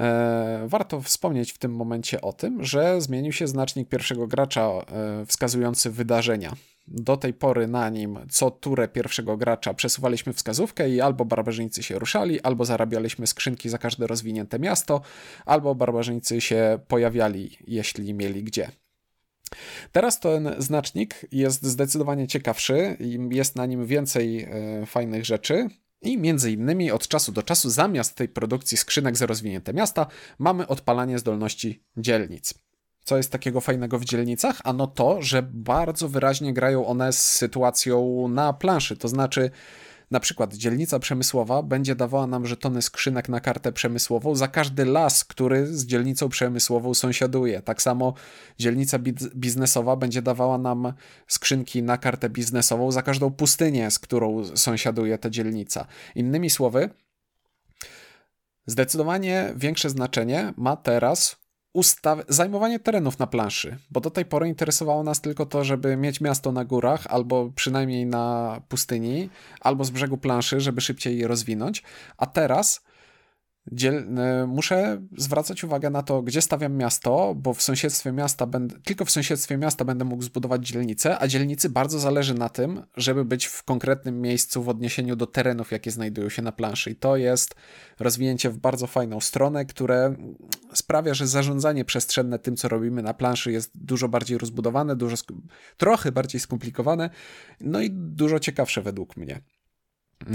E, 0.00 0.64
warto 0.68 1.00
wspomnieć 1.00 1.52
w 1.52 1.58
tym 1.58 1.74
momencie 1.74 2.20
o 2.20 2.32
tym, 2.32 2.64
że 2.64 3.00
zmienił 3.00 3.32
się 3.32 3.46
znacznik 3.46 3.88
pierwszego 3.88 4.26
gracza 4.26 4.62
e, 4.62 5.26
wskazujący 5.26 5.90
wydarzenia. 5.90 6.52
Do 6.88 7.16
tej 7.16 7.34
pory 7.34 7.66
na 7.68 7.88
nim 7.88 8.18
co 8.30 8.50
turę 8.50 8.88
pierwszego 8.88 9.36
gracza 9.36 9.74
przesuwaliśmy 9.74 10.32
wskazówkę 10.32 10.90
i 10.90 11.00
albo 11.00 11.24
barbarzyńcy 11.24 11.82
się 11.82 11.98
ruszali, 11.98 12.40
albo 12.40 12.64
zarabialiśmy 12.64 13.26
skrzynki 13.26 13.68
za 13.68 13.78
każde 13.78 14.06
rozwinięte 14.06 14.58
miasto, 14.58 15.00
albo 15.46 15.74
barbarzyńcy 15.74 16.40
się 16.40 16.78
pojawiali, 16.88 17.56
jeśli 17.66 18.14
mieli 18.14 18.44
gdzie. 18.44 18.68
Teraz 19.92 20.20
ten 20.20 20.54
znacznik 20.58 21.26
jest 21.32 21.62
zdecydowanie 21.62 22.26
ciekawszy 22.26 22.96
i 23.00 23.18
jest 23.30 23.56
na 23.56 23.66
nim 23.66 23.86
więcej 23.86 24.42
e, 24.42 24.86
fajnych 24.86 25.24
rzeczy. 25.24 25.68
I 26.02 26.18
między 26.18 26.52
innymi 26.52 26.90
od 26.90 27.08
czasu 27.08 27.32
do 27.32 27.42
czasu 27.42 27.70
zamiast 27.70 28.14
tej 28.14 28.28
produkcji 28.28 28.78
skrzynek 28.78 29.16
za 29.16 29.26
rozwinięte 29.26 29.72
miasta 29.72 30.06
mamy 30.38 30.66
odpalanie 30.66 31.18
zdolności 31.18 31.82
dzielnic. 31.96 32.54
Co 33.04 33.16
jest 33.16 33.32
takiego 33.32 33.60
fajnego 33.60 33.98
w 33.98 34.04
dzielnicach? 34.04 34.60
Ano 34.64 34.86
to, 34.86 35.22
że 35.22 35.42
bardzo 35.42 36.08
wyraźnie 36.08 36.54
grają 36.54 36.86
one 36.86 37.12
z 37.12 37.26
sytuacją 37.26 38.28
na 38.28 38.52
planszy. 38.52 38.96
To 38.96 39.08
znaczy, 39.08 39.50
na 40.12 40.20
przykład 40.20 40.54
dzielnica 40.54 40.98
przemysłowa 40.98 41.62
będzie 41.62 41.94
dawała 41.94 42.26
nam 42.26 42.46
żetony 42.46 42.82
skrzynek 42.82 43.28
na 43.28 43.40
kartę 43.40 43.72
przemysłową 43.72 44.34
za 44.34 44.48
każdy 44.48 44.84
las, 44.84 45.24
który 45.24 45.66
z 45.66 45.86
dzielnicą 45.86 46.28
przemysłową 46.28 46.94
sąsiaduje. 46.94 47.62
Tak 47.62 47.82
samo 47.82 48.14
dzielnica 48.58 48.98
biznesowa 49.36 49.96
będzie 49.96 50.22
dawała 50.22 50.58
nam 50.58 50.92
skrzynki 51.26 51.82
na 51.82 51.98
kartę 51.98 52.30
biznesową 52.30 52.92
za 52.92 53.02
każdą 53.02 53.30
pustynię, 53.30 53.90
z 53.90 53.98
którą 53.98 54.44
sąsiaduje 54.56 55.18
ta 55.18 55.30
dzielnica. 55.30 55.86
Innymi 56.14 56.50
słowy, 56.50 56.90
zdecydowanie 58.66 59.52
większe 59.56 59.90
znaczenie 59.90 60.54
ma 60.56 60.76
teraz 60.76 61.41
ustaw- 61.74 62.24
zajmowanie 62.28 62.78
terenów 62.78 63.18
na 63.18 63.26
planszy, 63.26 63.76
bo 63.90 64.00
do 64.00 64.10
tej 64.10 64.24
pory 64.24 64.48
interesowało 64.48 65.02
nas 65.02 65.20
tylko 65.20 65.46
to, 65.46 65.64
żeby 65.64 65.96
mieć 65.96 66.20
miasto 66.20 66.52
na 66.52 66.64
górach, 66.64 67.06
albo 67.06 67.50
przynajmniej 67.50 68.06
na 68.06 68.60
pustyni, 68.68 69.30
albo 69.60 69.84
z 69.84 69.90
brzegu 69.90 70.18
planszy, 70.18 70.60
żeby 70.60 70.80
szybciej 70.80 71.18
je 71.18 71.28
rozwinąć, 71.28 71.82
a 72.16 72.26
teraz 72.26 72.80
Dziel, 73.72 74.18
e, 74.18 74.46
muszę 74.46 75.02
zwracać 75.16 75.64
uwagę 75.64 75.90
na 75.90 76.02
to, 76.02 76.22
gdzie 76.22 76.42
stawiam 76.42 76.76
miasto, 76.76 77.34
bo 77.36 77.54
w 77.54 77.62
sąsiedztwie 77.62 78.12
miasta 78.12 78.46
będę, 78.46 78.76
tylko 78.84 79.04
w 79.04 79.10
sąsiedztwie 79.10 79.56
miasta 79.56 79.84
będę 79.84 80.04
mógł 80.04 80.22
zbudować 80.22 80.66
dzielnicę, 80.66 81.18
a 81.18 81.28
dzielnicy 81.28 81.70
bardzo 81.70 81.98
zależy 81.98 82.34
na 82.34 82.48
tym, 82.48 82.82
żeby 82.96 83.24
być 83.24 83.46
w 83.46 83.62
konkretnym 83.62 84.20
miejscu 84.20 84.62
w 84.62 84.68
odniesieniu 84.68 85.16
do 85.16 85.26
terenów, 85.26 85.72
jakie 85.72 85.90
znajdują 85.90 86.28
się 86.28 86.42
na 86.42 86.52
planszy. 86.52 86.90
I 86.90 86.96
to 86.96 87.16
jest 87.16 87.54
rozwinięcie 87.98 88.50
w 88.50 88.58
bardzo 88.58 88.86
fajną 88.86 89.20
stronę, 89.20 89.64
które 89.64 90.14
sprawia, 90.74 91.14
że 91.14 91.26
zarządzanie 91.26 91.84
przestrzenne 91.84 92.38
tym, 92.38 92.56
co 92.56 92.68
robimy 92.68 93.02
na 93.02 93.14
planszy, 93.14 93.52
jest 93.52 93.70
dużo 93.74 94.08
bardziej 94.08 94.38
rozbudowane, 94.38 94.96
dużo, 94.96 95.16
trochę 95.76 96.12
bardziej 96.12 96.40
skomplikowane, 96.40 97.10
no 97.60 97.80
i 97.80 97.90
dużo 97.90 98.38
ciekawsze 98.38 98.82
według 98.82 99.16
mnie. 99.16 99.40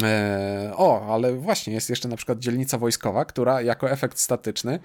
E, 0.03 0.71
o, 0.75 1.13
ale 1.13 1.33
właśnie 1.33 1.73
jest 1.73 1.89
jeszcze 1.89 2.07
na 2.07 2.15
przykład 2.15 2.39
dzielnica 2.39 2.77
wojskowa, 2.77 3.25
która 3.25 3.61
jako 3.61 3.91
efekt 3.91 4.19
statyczny, 4.19 4.79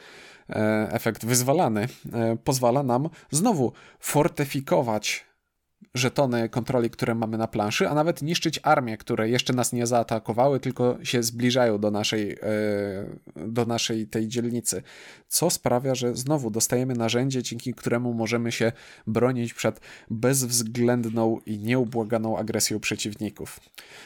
e, 0.51 0.89
efekt 0.93 1.25
wyzwalany, 1.25 1.89
e, 2.13 2.37
pozwala 2.45 2.83
nam 2.83 3.09
znowu 3.31 3.73
fortyfikować 4.01 5.32
żetony 5.95 6.49
kontroli, 6.49 6.91
które 6.91 7.15
mamy 7.15 7.39
na 7.39 7.47
planszy, 7.47 7.89
a 7.89 7.95
nawet 7.95 8.23
niszczyć 8.23 8.61
armie, 8.63 8.97
które 8.97 9.29
jeszcze 9.29 9.53
nas 9.53 9.73
nie 9.73 9.87
zaatakowały, 9.87 10.61
tylko 10.61 10.99
się 11.03 11.23
zbliżają 11.23 11.79
do 11.79 11.91
naszej, 11.91 12.33
e, 12.33 12.37
do 13.37 13.67
naszej 13.67 14.07
tej 14.07 14.29
dzielnicy. 14.29 14.83
Co 15.29 15.51
sprawia, 15.51 15.95
że 15.95 16.17
znowu 16.17 16.51
dostajemy 16.51 16.95
narzędzie, 16.95 17.43
dzięki 17.43 17.75
któremu 17.75 18.15
możemy 18.15 18.53
się 18.53 18.73
bronić 19.07 19.55
przed 19.55 19.81
bezwzględną 20.11 21.39
i 21.47 21.59
nieubłaganą 21.59 22.39
agresją 22.39 22.81
przeciwników. 22.81 23.61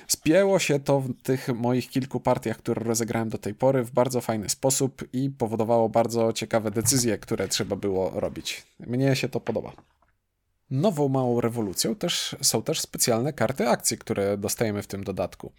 Spięło 0.07 0.59
się 0.59 0.81
to 0.81 1.01
w 1.01 1.13
tych 1.23 1.49
moich 1.49 1.89
kilku 1.89 2.21
partiach, 2.21 2.57
które 2.57 2.85
rozegrałem 2.85 3.29
do 3.29 3.39
tej 3.39 3.55
pory 3.55 3.85
w 3.85 3.91
bardzo 3.91 4.21
fajny 4.21 4.49
sposób 4.49 5.05
i 5.13 5.31
powodowało 5.31 5.89
bardzo 5.89 6.33
ciekawe 6.33 6.71
decyzje, 6.71 7.19
które 7.19 7.49
trzeba 7.49 7.77
było 7.77 8.21
robić. 8.21 8.63
Mnie 8.81 9.17
się 9.17 9.29
to 9.29 9.41
podoba. 9.41 9.96
Nową 10.71 11.09
małą 11.09 11.41
rewolucją 11.41 11.95
też, 11.95 12.37
są 12.43 12.63
też 12.63 12.81
specjalne 12.81 13.33
karty 13.33 13.69
akcji, 13.69 13.99
które 13.99 14.39
dostajemy 14.39 14.83
w 14.83 14.87
tym 14.87 15.05
dodatku. 15.05 15.53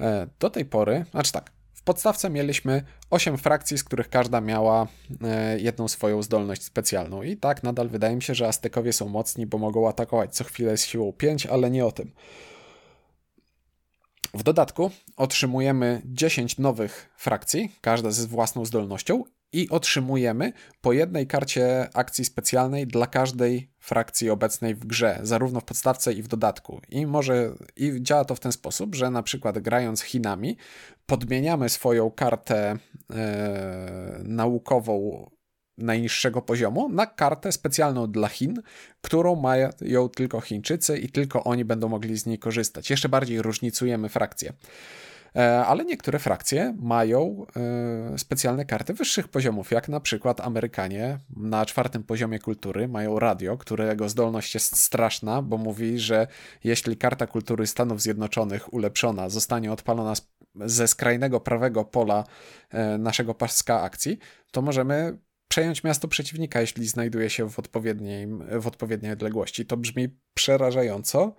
E, 0.00 0.26
do 0.40 0.50
tej 0.50 0.64
pory, 0.64 1.04
znaczy 1.10 1.32
tak, 1.32 1.52
w 1.74 1.82
podstawce 1.82 2.30
mieliśmy 2.30 2.84
8 3.10 3.38
frakcji, 3.38 3.78
z 3.78 3.84
których 3.84 4.08
każda 4.08 4.40
miała 4.40 4.86
e, 5.22 5.60
jedną 5.60 5.88
swoją 5.88 6.22
zdolność 6.22 6.62
specjalną. 6.62 7.22
I 7.22 7.36
tak 7.36 7.62
nadal 7.62 7.88
wydaje 7.88 8.16
mi 8.16 8.22
się, 8.22 8.34
że 8.34 8.48
Aztekowie 8.48 8.92
są 8.92 9.08
mocni, 9.08 9.46
bo 9.46 9.58
mogą 9.58 9.88
atakować 9.88 10.34
co 10.34 10.44
chwilę 10.44 10.76
z 10.76 10.86
siłą 10.86 11.12
5, 11.12 11.46
ale 11.46 11.70
nie 11.70 11.86
o 11.86 11.92
tym. 11.92 12.12
W 14.34 14.42
dodatku 14.42 14.90
otrzymujemy 15.16 16.02
10 16.04 16.58
nowych 16.58 17.10
frakcji, 17.16 17.72
każda 17.80 18.10
ze 18.10 18.26
własną 18.26 18.64
zdolnością, 18.64 19.24
i 19.54 19.68
otrzymujemy 19.68 20.52
po 20.80 20.92
jednej 20.92 21.26
karcie 21.26 21.88
akcji 21.94 22.24
specjalnej 22.24 22.86
dla 22.86 23.06
każdej 23.06 23.70
frakcji 23.78 24.30
obecnej 24.30 24.74
w 24.74 24.86
grze, 24.86 25.18
zarówno 25.22 25.60
w 25.60 25.64
podstawce 25.64 26.12
i 26.12 26.22
w 26.22 26.28
dodatku. 26.28 26.80
I 26.88 27.06
może 27.06 27.54
i 27.76 28.02
działa 28.02 28.24
to 28.24 28.34
w 28.34 28.40
ten 28.40 28.52
sposób, 28.52 28.94
że 28.94 29.10
na 29.10 29.22
przykład 29.22 29.58
grając 29.58 30.00
Chinami 30.00 30.56
podmieniamy 31.06 31.68
swoją 31.68 32.10
kartę 32.10 32.76
e, 33.10 34.20
naukową 34.24 35.30
najniższego 35.78 36.42
poziomu 36.42 36.88
na 36.88 37.06
kartę 37.06 37.52
specjalną 37.52 38.10
dla 38.10 38.28
Chin, 38.28 38.62
którą 39.00 39.36
mają 39.36 39.68
tylko 40.16 40.40
Chińczycy 40.40 40.98
i 40.98 41.08
tylko 41.08 41.44
oni 41.44 41.64
będą 41.64 41.88
mogli 41.88 42.18
z 42.18 42.26
niej 42.26 42.38
korzystać. 42.38 42.90
Jeszcze 42.90 43.08
bardziej 43.08 43.42
różnicujemy 43.42 44.08
frakcje. 44.08 44.52
E, 45.36 45.64
ale 45.64 45.84
niektóre 45.84 46.18
frakcje 46.18 46.74
mają 46.78 47.46
e, 47.56 48.18
specjalne 48.18 48.64
karty 48.64 48.94
wyższych 48.94 49.28
poziomów, 49.28 49.70
jak 49.70 49.88
na 49.88 50.00
przykład 50.00 50.40
Amerykanie 50.40 51.18
na 51.36 51.66
czwartym 51.66 52.02
poziomie 52.02 52.38
kultury 52.38 52.88
mają 52.88 53.18
radio, 53.18 53.56
którego 53.56 54.08
zdolność 54.08 54.54
jest 54.54 54.76
straszna, 54.76 55.42
bo 55.42 55.56
mówi, 55.58 55.98
że 55.98 56.26
jeśli 56.64 56.96
karta 56.96 57.26
kultury 57.26 57.66
Stanów 57.66 58.02
Zjednoczonych 58.02 58.72
ulepszona 58.72 59.28
zostanie 59.28 59.72
odpalona 59.72 60.12
ze 60.54 60.88
skrajnego 60.88 61.40
prawego 61.40 61.84
pola 61.84 62.24
e, 62.70 62.98
naszego 62.98 63.34
paska 63.34 63.82
akcji, 63.82 64.18
to 64.52 64.62
możemy 64.62 65.18
przejąć 65.48 65.84
miasto 65.84 66.08
przeciwnika, 66.08 66.60
jeśli 66.60 66.86
znajduje 66.86 67.30
się 67.30 67.50
w 67.50 67.58
odpowiedniej, 67.58 68.28
w 68.60 68.66
odpowiedniej 68.66 69.12
odległości. 69.12 69.66
To 69.66 69.76
brzmi 69.76 70.08
przerażająco, 70.34 71.34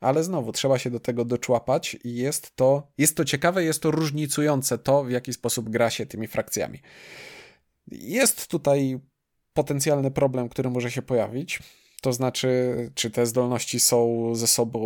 ale 0.00 0.24
znowu 0.24 0.52
trzeba 0.52 0.78
się 0.78 0.90
do 0.90 1.00
tego 1.00 1.24
doczłapać 1.24 1.96
i 2.04 2.14
jest 2.14 2.56
to, 2.56 2.92
jest 2.98 3.16
to 3.16 3.24
ciekawe, 3.24 3.64
jest 3.64 3.82
to 3.82 3.90
różnicujące 3.90 4.78
to, 4.78 5.04
w 5.04 5.10
jaki 5.10 5.32
sposób 5.32 5.68
gra 5.68 5.90
się 5.90 6.06
tymi 6.06 6.26
frakcjami. 6.26 6.78
Jest 7.90 8.46
tutaj 8.46 9.00
potencjalny 9.52 10.10
problem, 10.10 10.48
który 10.48 10.70
może 10.70 10.90
się 10.90 11.02
pojawić. 11.02 11.58
To 12.02 12.12
znaczy, 12.12 12.74
czy 12.94 13.10
te 13.10 13.26
zdolności 13.26 13.80
są 13.80 14.30
ze 14.34 14.46
sobą, 14.46 14.80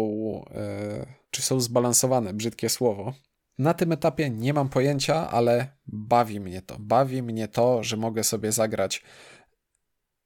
e, 0.50 1.06
czy 1.30 1.42
są 1.42 1.60
zbalansowane, 1.60 2.34
brzydkie 2.34 2.68
słowo. 2.68 3.14
Na 3.58 3.74
tym 3.74 3.92
etapie 3.92 4.30
nie 4.30 4.54
mam 4.54 4.68
pojęcia, 4.68 5.30
ale 5.30 5.76
bawi 5.86 6.40
mnie 6.40 6.62
to. 6.62 6.76
Bawi 6.78 7.22
mnie 7.22 7.48
to, 7.48 7.82
że 7.82 7.96
mogę 7.96 8.24
sobie 8.24 8.52
zagrać 8.52 9.02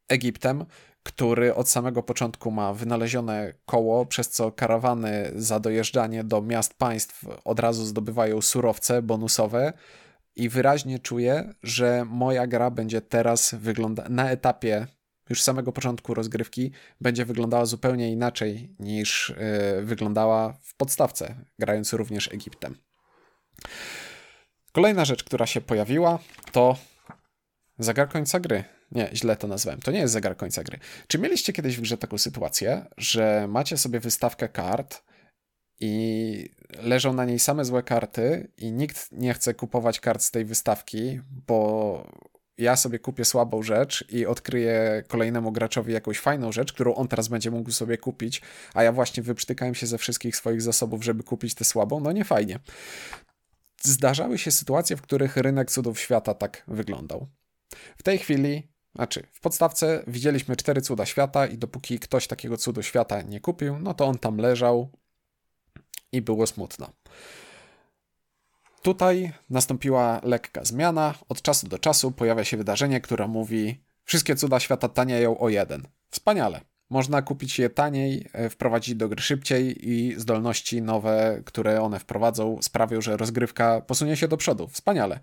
Egiptem, 0.08 0.64
który 1.06 1.54
od 1.54 1.68
samego 1.68 2.02
początku 2.02 2.50
ma 2.50 2.74
wynalezione 2.74 3.52
koło, 3.66 4.06
przez 4.06 4.28
co 4.28 4.52
karawany 4.52 5.30
za 5.34 5.60
dojeżdżanie 5.60 6.24
do 6.24 6.42
miast 6.42 6.74
państw 6.74 7.24
od 7.44 7.60
razu 7.60 7.84
zdobywają 7.84 8.42
surowce 8.42 9.02
bonusowe. 9.02 9.72
I 10.36 10.48
wyraźnie 10.48 10.98
czuję, 10.98 11.54
że 11.62 12.04
moja 12.04 12.46
gra 12.46 12.70
będzie 12.70 13.00
teraz 13.00 13.54
wygląda 13.54 14.08
na 14.08 14.30
etapie 14.30 14.86
już 15.30 15.42
samego 15.42 15.72
początku 15.72 16.14
rozgrywki 16.14 16.72
będzie 17.00 17.24
wyglądała 17.24 17.66
zupełnie 17.66 18.12
inaczej 18.12 18.74
niż 18.78 19.34
yy, 19.76 19.84
wyglądała 19.84 20.52
w 20.62 20.76
podstawce, 20.76 21.34
grając 21.58 21.92
również 21.92 22.32
Egiptem. 22.32 22.76
Kolejna 24.72 25.04
rzecz, 25.04 25.24
która 25.24 25.46
się 25.46 25.60
pojawiła, 25.60 26.18
to 26.52 26.76
zegar 27.78 28.08
końca 28.08 28.40
gry. 28.40 28.75
Nie, 28.92 29.10
źle 29.14 29.36
to 29.36 29.46
nazwałem. 29.46 29.80
To 29.80 29.90
nie 29.90 29.98
jest 29.98 30.12
zegar 30.12 30.36
końca 30.36 30.62
gry. 30.62 30.78
Czy 31.06 31.18
mieliście 31.18 31.52
kiedyś 31.52 31.76
w 31.76 31.80
grze 31.80 31.98
taką 31.98 32.18
sytuację, 32.18 32.86
że 32.96 33.46
macie 33.48 33.76
sobie 33.76 34.00
wystawkę 34.00 34.48
kart 34.48 35.02
i 35.80 36.50
leżą 36.82 37.12
na 37.12 37.24
niej 37.24 37.38
same 37.38 37.64
złe 37.64 37.82
karty 37.82 38.52
i 38.56 38.72
nikt 38.72 39.12
nie 39.12 39.34
chce 39.34 39.54
kupować 39.54 40.00
kart 40.00 40.22
z 40.22 40.30
tej 40.30 40.44
wystawki, 40.44 41.20
bo 41.46 42.06
ja 42.58 42.76
sobie 42.76 42.98
kupię 42.98 43.24
słabą 43.24 43.62
rzecz 43.62 44.04
i 44.08 44.26
odkryję 44.26 45.02
kolejnemu 45.08 45.52
graczowi 45.52 45.92
jakąś 45.92 46.18
fajną 46.18 46.52
rzecz, 46.52 46.72
którą 46.72 46.94
on 46.94 47.08
teraz 47.08 47.28
będzie 47.28 47.50
mógł 47.50 47.70
sobie 47.70 47.98
kupić, 47.98 48.42
a 48.74 48.82
ja 48.82 48.92
właśnie 48.92 49.22
wyprztykałem 49.22 49.74
się 49.74 49.86
ze 49.86 49.98
wszystkich 49.98 50.36
swoich 50.36 50.62
zasobów, 50.62 51.04
żeby 51.04 51.22
kupić 51.22 51.54
tę 51.54 51.64
słabą, 51.64 52.00
no 52.00 52.12
nie 52.12 52.24
fajnie. 52.24 52.58
Zdarzały 53.82 54.38
się 54.38 54.50
sytuacje, 54.50 54.96
w 54.96 55.02
których 55.02 55.36
rynek 55.36 55.70
cudów 55.70 56.00
świata 56.00 56.34
tak 56.34 56.62
wyglądał. 56.68 57.26
W 57.98 58.02
tej 58.02 58.18
chwili, 58.18 58.68
znaczy 58.96 59.26
w 59.32 59.40
podstawce 59.40 60.04
widzieliśmy 60.06 60.56
cztery 60.56 60.80
cuda 60.80 61.06
świata 61.06 61.46
i 61.46 61.58
dopóki 61.58 61.98
ktoś 61.98 62.26
takiego 62.26 62.56
cudu 62.56 62.82
świata 62.82 63.22
nie 63.22 63.40
kupił, 63.40 63.78
no 63.78 63.94
to 63.94 64.06
on 64.06 64.18
tam 64.18 64.36
leżał 64.36 64.90
i 66.12 66.22
było 66.22 66.46
smutno. 66.46 66.90
Tutaj 68.82 69.32
nastąpiła 69.50 70.20
lekka 70.24 70.64
zmiana. 70.64 71.14
Od 71.28 71.42
czasu 71.42 71.68
do 71.68 71.78
czasu 71.78 72.12
pojawia 72.12 72.44
się 72.44 72.56
wydarzenie, 72.56 73.00
które 73.00 73.28
mówi: 73.28 73.84
Wszystkie 74.04 74.36
cuda 74.36 74.60
świata 74.60 74.88
tanieją 74.88 75.38
o 75.38 75.48
jeden. 75.48 75.88
Wspaniale. 76.10 76.60
Można 76.90 77.22
kupić 77.22 77.58
je 77.58 77.70
taniej, 77.70 78.28
e, 78.32 78.50
wprowadzić 78.50 78.94
do 78.94 79.08
gry 79.08 79.22
szybciej 79.22 79.90
i 79.90 80.14
zdolności 80.20 80.82
nowe, 80.82 81.42
które 81.44 81.82
one 81.82 81.98
wprowadzą, 81.98 82.58
sprawią, 82.62 83.00
że 83.00 83.16
rozgrywka 83.16 83.80
posunie 83.80 84.16
się 84.16 84.28
do 84.28 84.36
przodu. 84.36 84.68
Wspaniale. 84.68 85.20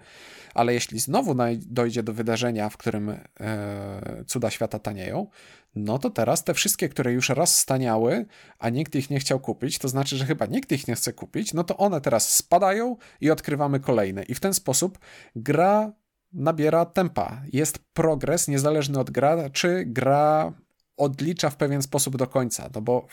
Ale 0.54 0.74
jeśli 0.74 1.00
znowu 1.00 1.36
dojdzie 1.58 2.04
do 2.04 2.14
wydarzenia, 2.14 2.70
w 2.70 2.78
którym 2.78 3.10
e, 3.10 4.24
cuda 4.28 4.50
świata 4.50 4.80
tanieją, 4.80 5.28
no 5.76 6.00
to 6.00 6.10
teraz 6.10 6.44
te 6.44 6.54
wszystkie, 6.54 6.90
które 6.90 7.14
już 7.14 7.30
raz 7.30 7.60
staniały, 7.60 8.26
a 8.60 8.70
nikt 8.70 8.96
ich 8.96 9.10
nie 9.10 9.20
chciał 9.20 9.40
kupić, 9.40 9.78
to 9.80 9.90
znaczy, 9.90 10.18
że 10.18 10.26
chyba 10.26 10.46
nikt 10.46 10.72
ich 10.72 10.88
nie 10.88 10.96
chce 10.96 11.14
kupić, 11.14 11.54
no 11.54 11.64
to 11.64 11.78
one 11.78 12.02
teraz 12.02 12.30
spadają 12.36 12.98
i 13.22 13.32
odkrywamy 13.32 13.80
kolejne. 13.80 14.24
I 14.24 14.36
w 14.36 14.40
ten 14.40 14.54
sposób 14.54 15.00
gra 15.36 15.94
nabiera 16.34 16.86
tempa. 16.86 17.42
Jest 17.54 17.80
progres 17.94 18.48
niezależny 18.48 19.00
od 19.00 19.12
gra, 19.12 19.50
czy 19.50 19.84
gra 19.86 20.54
odlicza 20.98 21.50
w 21.50 21.56
pewien 21.56 21.82
sposób 21.82 22.18
do 22.18 22.28
końca, 22.28 22.70
no 22.76 22.82
bo 22.82 23.08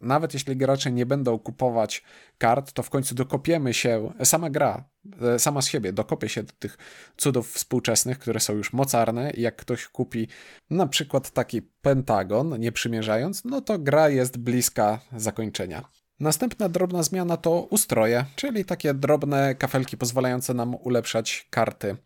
nawet 0.00 0.34
jeśli 0.34 0.56
gracze 0.56 0.92
nie 0.92 1.06
będą 1.06 1.38
kupować 1.38 2.02
kart, 2.38 2.72
to 2.72 2.82
w 2.82 2.90
końcu 2.90 3.14
dokopiemy 3.14 3.74
się, 3.74 4.12
sama 4.24 4.50
gra, 4.50 4.84
e, 5.22 5.38
sama 5.38 5.62
z 5.62 5.68
siebie 5.68 5.92
dokopie 5.92 6.28
się 6.28 6.42
do 6.42 6.52
tych 6.58 6.78
cudów 7.16 7.52
współczesnych, 7.52 8.18
które 8.18 8.40
są 8.40 8.52
już 8.52 8.72
mocarne 8.72 9.32
jak 9.36 9.56
ktoś 9.56 9.88
kupi 9.88 10.28
na 10.70 10.86
przykład 10.86 11.30
taki 11.30 11.62
pentagon, 11.62 12.60
nie 12.60 12.72
przymierzając, 12.72 13.44
no 13.44 13.60
to 13.60 13.78
gra 13.78 14.08
jest 14.08 14.38
bliska 14.38 15.00
zakończenia. 15.16 15.84
Następna 16.20 16.68
drobna 16.68 17.02
zmiana 17.02 17.36
to 17.36 17.50
ustroje, 17.70 18.24
czyli 18.36 18.64
takie 18.64 18.94
drobne 18.94 19.54
kafelki 19.54 19.96
pozwalające 19.96 20.54
nam 20.54 20.74
ulepszać 20.74 21.46
karty 21.50 21.96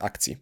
akcji. 0.00 0.36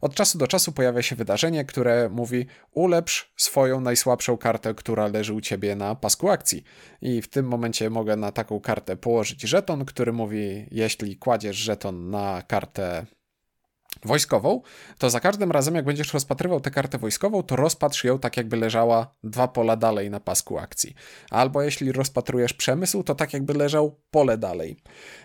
Od 0.00 0.14
czasu 0.14 0.38
do 0.38 0.46
czasu 0.46 0.72
pojawia 0.72 1.02
się 1.02 1.16
wydarzenie, 1.16 1.64
które 1.64 2.08
mówi 2.08 2.46
ulepsz 2.72 3.32
swoją 3.36 3.80
najsłabszą 3.80 4.36
kartę, 4.36 4.74
która 4.74 5.06
leży 5.06 5.34
u 5.34 5.40
ciebie 5.40 5.76
na 5.76 5.94
pasku 5.94 6.28
akcji. 6.28 6.64
I 7.00 7.22
w 7.22 7.28
tym 7.28 7.46
momencie 7.48 7.90
mogę 7.90 8.16
na 8.16 8.32
taką 8.32 8.60
kartę 8.60 8.96
położyć 8.96 9.42
żeton, 9.42 9.84
który 9.84 10.12
mówi, 10.12 10.66
jeśli 10.70 11.16
kładziesz 11.16 11.56
żeton 11.56 12.10
na 12.10 12.42
kartę 12.42 13.06
wojskową, 14.04 14.62
to 14.98 15.10
za 15.10 15.20
każdym 15.20 15.50
razem, 15.50 15.74
jak 15.74 15.84
będziesz 15.84 16.14
rozpatrywał 16.14 16.60
tę 16.60 16.70
kartę 16.70 16.98
wojskową, 16.98 17.42
to 17.42 17.56
rozpatrz 17.56 18.04
ją 18.04 18.18
tak, 18.18 18.36
jakby 18.36 18.56
leżała 18.56 19.14
dwa 19.24 19.48
pola 19.48 19.76
dalej 19.76 20.10
na 20.10 20.20
pasku 20.20 20.58
akcji. 20.58 20.94
Albo 21.30 21.62
jeśli 21.62 21.92
rozpatrujesz 21.92 22.52
przemysł, 22.52 23.02
to 23.02 23.14
tak, 23.14 23.32
jakby 23.32 23.54
leżał 23.54 24.00
pole 24.10 24.38
dalej. 24.38 24.76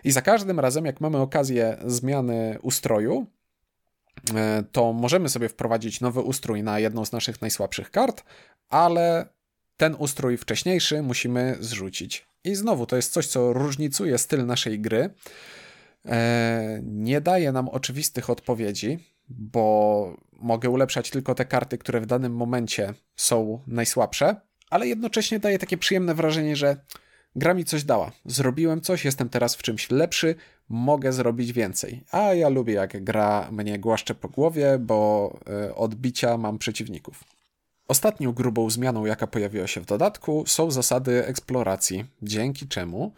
I 0.04 0.12
za 0.12 0.22
każdym 0.22 0.60
razem, 0.60 0.86
jak 0.86 1.02
mamy 1.02 1.18
okazję 1.18 1.78
zmiany 1.86 2.58
ustroju, 2.62 3.28
e, 3.28 3.35
to 4.72 4.94
możemy 4.94 5.30
sobie 5.30 5.50
wprowadzić 5.50 6.02
nowy 6.02 6.22
ustrój 6.22 6.64
na 6.64 6.80
jedną 6.80 7.06
z 7.06 7.12
naszych 7.12 7.42
najsłabszych 7.42 7.92
kart, 7.92 8.24
ale 8.70 9.30
ten 9.78 9.96
ustrój 10.00 10.38
wcześniejszy 10.38 11.02
musimy 11.02 11.58
zrzucić. 11.60 12.28
I 12.44 12.56
znowu 12.56 12.86
to 12.86 12.96
jest 12.96 13.14
coś, 13.14 13.28
co 13.28 13.54
różnicuje 13.54 14.18
styl 14.18 14.46
naszej 14.46 14.80
gry. 14.80 15.10
E, 16.06 16.80
nie 16.84 17.22
daje 17.22 17.52
nam 17.52 17.70
oczywistych 17.70 18.30
odpowiedzi, 18.30 19.00
bo 19.30 20.18
mogę 20.32 20.70
ulepszać 20.70 21.10
tylko 21.10 21.36
te 21.36 21.46
karty, 21.46 21.78
które 21.78 22.02
w 22.02 22.06
danym 22.06 22.36
momencie 22.36 22.94
są 23.16 23.62
najsłabsze, 23.68 24.36
ale 24.70 24.88
jednocześnie 24.88 25.40
daje 25.40 25.60
takie 25.60 25.78
przyjemne 25.78 26.16
wrażenie, 26.16 26.56
że 26.56 26.78
gra 27.36 27.54
mi 27.54 27.66
coś 27.66 27.84
dała. 27.84 28.12
Zrobiłem 28.26 28.82
coś, 28.82 29.06
jestem 29.06 29.30
teraz 29.30 29.56
w 29.56 29.62
czymś 29.62 29.92
lepszy, 29.92 30.36
mogę 30.70 31.14
zrobić 31.14 31.54
więcej. 31.54 32.04
A 32.12 32.20
ja 32.34 32.50
lubię, 32.50 32.74
jak 32.74 33.04
gra 33.04 33.48
mnie 33.52 33.80
głaszcze 33.80 34.16
po 34.16 34.30
głowie, 34.30 34.78
bo 34.80 35.40
e, 35.50 35.76
odbicia 35.76 36.38
mam 36.38 36.58
przeciwników. 36.58 37.24
Ostatnią 37.88 38.32
grubą 38.32 38.70
zmianą, 38.70 39.06
jaka 39.06 39.28
pojawiła 39.28 39.68
się 39.68 39.82
w 39.82 39.86
dodatku, 39.86 40.44
są 40.48 40.72
zasady 40.72 41.26
eksploracji, 41.26 42.06
dzięki 42.22 42.68
czemu 42.68 43.12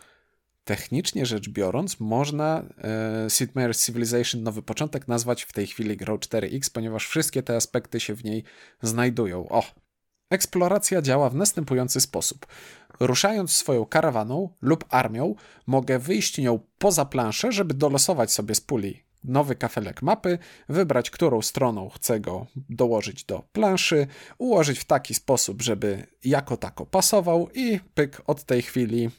technicznie 0.68 1.26
rzecz 1.26 1.50
biorąc, 1.50 2.00
można 2.00 2.64
e, 2.84 3.30
Sid 3.30 3.54
Meier's 3.54 3.86
Civilization 3.86 4.44
Nowy 4.44 4.62
Początek 4.62 5.08
nazwać 5.08 5.44
w 5.44 5.54
tej 5.54 5.68
chwili 5.68 5.98
grą 5.98 6.16
4X, 6.18 6.70
ponieważ 6.74 7.08
wszystkie 7.08 7.44
te 7.44 7.56
aspekty 7.56 8.00
się 8.00 8.16
w 8.16 8.24
niej 8.24 8.44
znajdują. 8.82 9.50
O! 9.50 9.64
Eksploracja 10.30 11.02
działa 11.02 11.30
w 11.30 11.36
następujący 11.36 12.02
sposób. 12.02 12.48
Ruszając 13.00 13.52
swoją 13.52 13.86
karawaną 13.86 14.50
lub 14.62 14.86
armią, 14.90 15.36
mogę 15.68 16.00
wyjść 16.00 16.38
nią 16.38 16.60
poza 16.78 17.06
planszę, 17.06 17.52
żeby 17.52 17.74
dolosować 17.74 18.32
sobie 18.32 18.56
z 18.56 18.62
puli 18.62 19.08
nowy 19.24 19.56
kafelek 19.56 20.02
mapy, 20.02 20.38
wybrać, 20.70 21.10
którą 21.10 21.42
stroną 21.42 21.90
chcę 21.90 22.20
go 22.20 22.48
dołożyć 22.70 23.24
do 23.24 23.44
planszy, 23.52 24.08
ułożyć 24.38 24.80
w 24.80 24.86
taki 24.86 25.14
sposób, 25.14 25.62
żeby 25.62 26.08
jako 26.24 26.58
tako 26.58 26.86
pasował 26.86 27.50
i 27.54 27.80
pyk 27.94 28.22
od 28.28 28.44
tej 28.44 28.62
chwili 28.62 29.10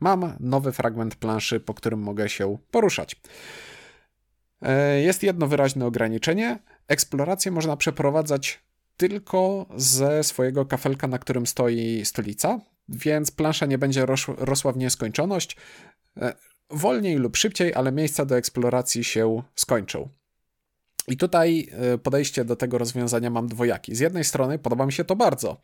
Mam 0.00 0.36
nowy 0.40 0.72
fragment 0.72 1.16
planszy, 1.16 1.60
po 1.60 1.74
którym 1.74 2.00
mogę 2.00 2.28
się 2.28 2.58
poruszać. 2.70 3.16
E, 4.62 5.00
jest 5.00 5.22
jedno 5.22 5.46
wyraźne 5.46 5.86
ograniczenie. 5.86 6.58
Eksplorację 6.88 7.52
można 7.52 7.76
przeprowadzać 7.76 8.60
tylko 8.96 9.66
ze 9.76 10.24
swojego 10.24 10.66
kafelka, 10.66 11.06
na 11.06 11.18
którym 11.18 11.46
stoi 11.46 12.04
stolica, 12.04 12.60
więc 12.90 13.30
plansza 13.30 13.66
nie 13.66 13.78
będzie 13.78 14.06
rosła 14.38 14.72
w 14.72 14.76
nieskończoność. 14.76 15.56
E, 16.16 16.34
wolniej 16.70 17.16
lub 17.16 17.36
szybciej, 17.36 17.74
ale 17.74 17.92
miejsca 17.92 18.24
do 18.24 18.36
eksploracji 18.36 19.04
się 19.04 19.42
skończą. 19.54 20.08
I 21.08 21.16
tutaj 21.16 21.68
e, 21.72 21.98
podejście 21.98 22.44
do 22.44 22.56
tego 22.56 22.78
rozwiązania 22.78 23.30
mam 23.30 23.48
dwojaki. 23.48 23.94
Z 23.94 24.00
jednej 24.00 24.24
strony 24.24 24.58
podoba 24.58 24.86
mi 24.86 24.92
się 24.92 25.04
to 25.04 25.16
bardzo, 25.16 25.60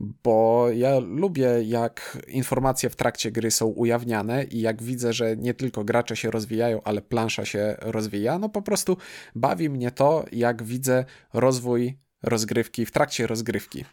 bo 0.00 0.66
ja 0.70 0.98
lubię, 0.98 1.62
jak 1.62 2.18
informacje 2.28 2.90
w 2.90 2.96
trakcie 2.96 3.32
gry 3.32 3.50
są 3.50 3.66
ujawniane 3.66 4.44
i 4.44 4.60
jak 4.60 4.82
widzę, 4.82 5.12
że 5.12 5.36
nie 5.36 5.54
tylko 5.54 5.84
gracze 5.84 6.16
się 6.16 6.30
rozwijają, 6.30 6.80
ale 6.84 7.02
plansza 7.02 7.44
się 7.44 7.76
rozwija, 7.80 8.38
no 8.38 8.48
po 8.48 8.62
prostu 8.62 8.96
bawi 9.34 9.70
mnie 9.70 9.90
to, 9.90 10.24
jak 10.32 10.62
widzę 10.62 11.04
rozwój 11.32 11.98
rozgrywki 12.22 12.86
w 12.86 12.90
trakcie 12.90 13.26
rozgrywki 13.26 13.84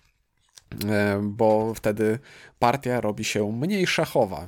bo 1.21 1.73
wtedy 1.73 2.19
partia 2.59 3.01
robi 3.01 3.23
się 3.23 3.51
mniej 3.51 3.87
szachowa 3.87 4.47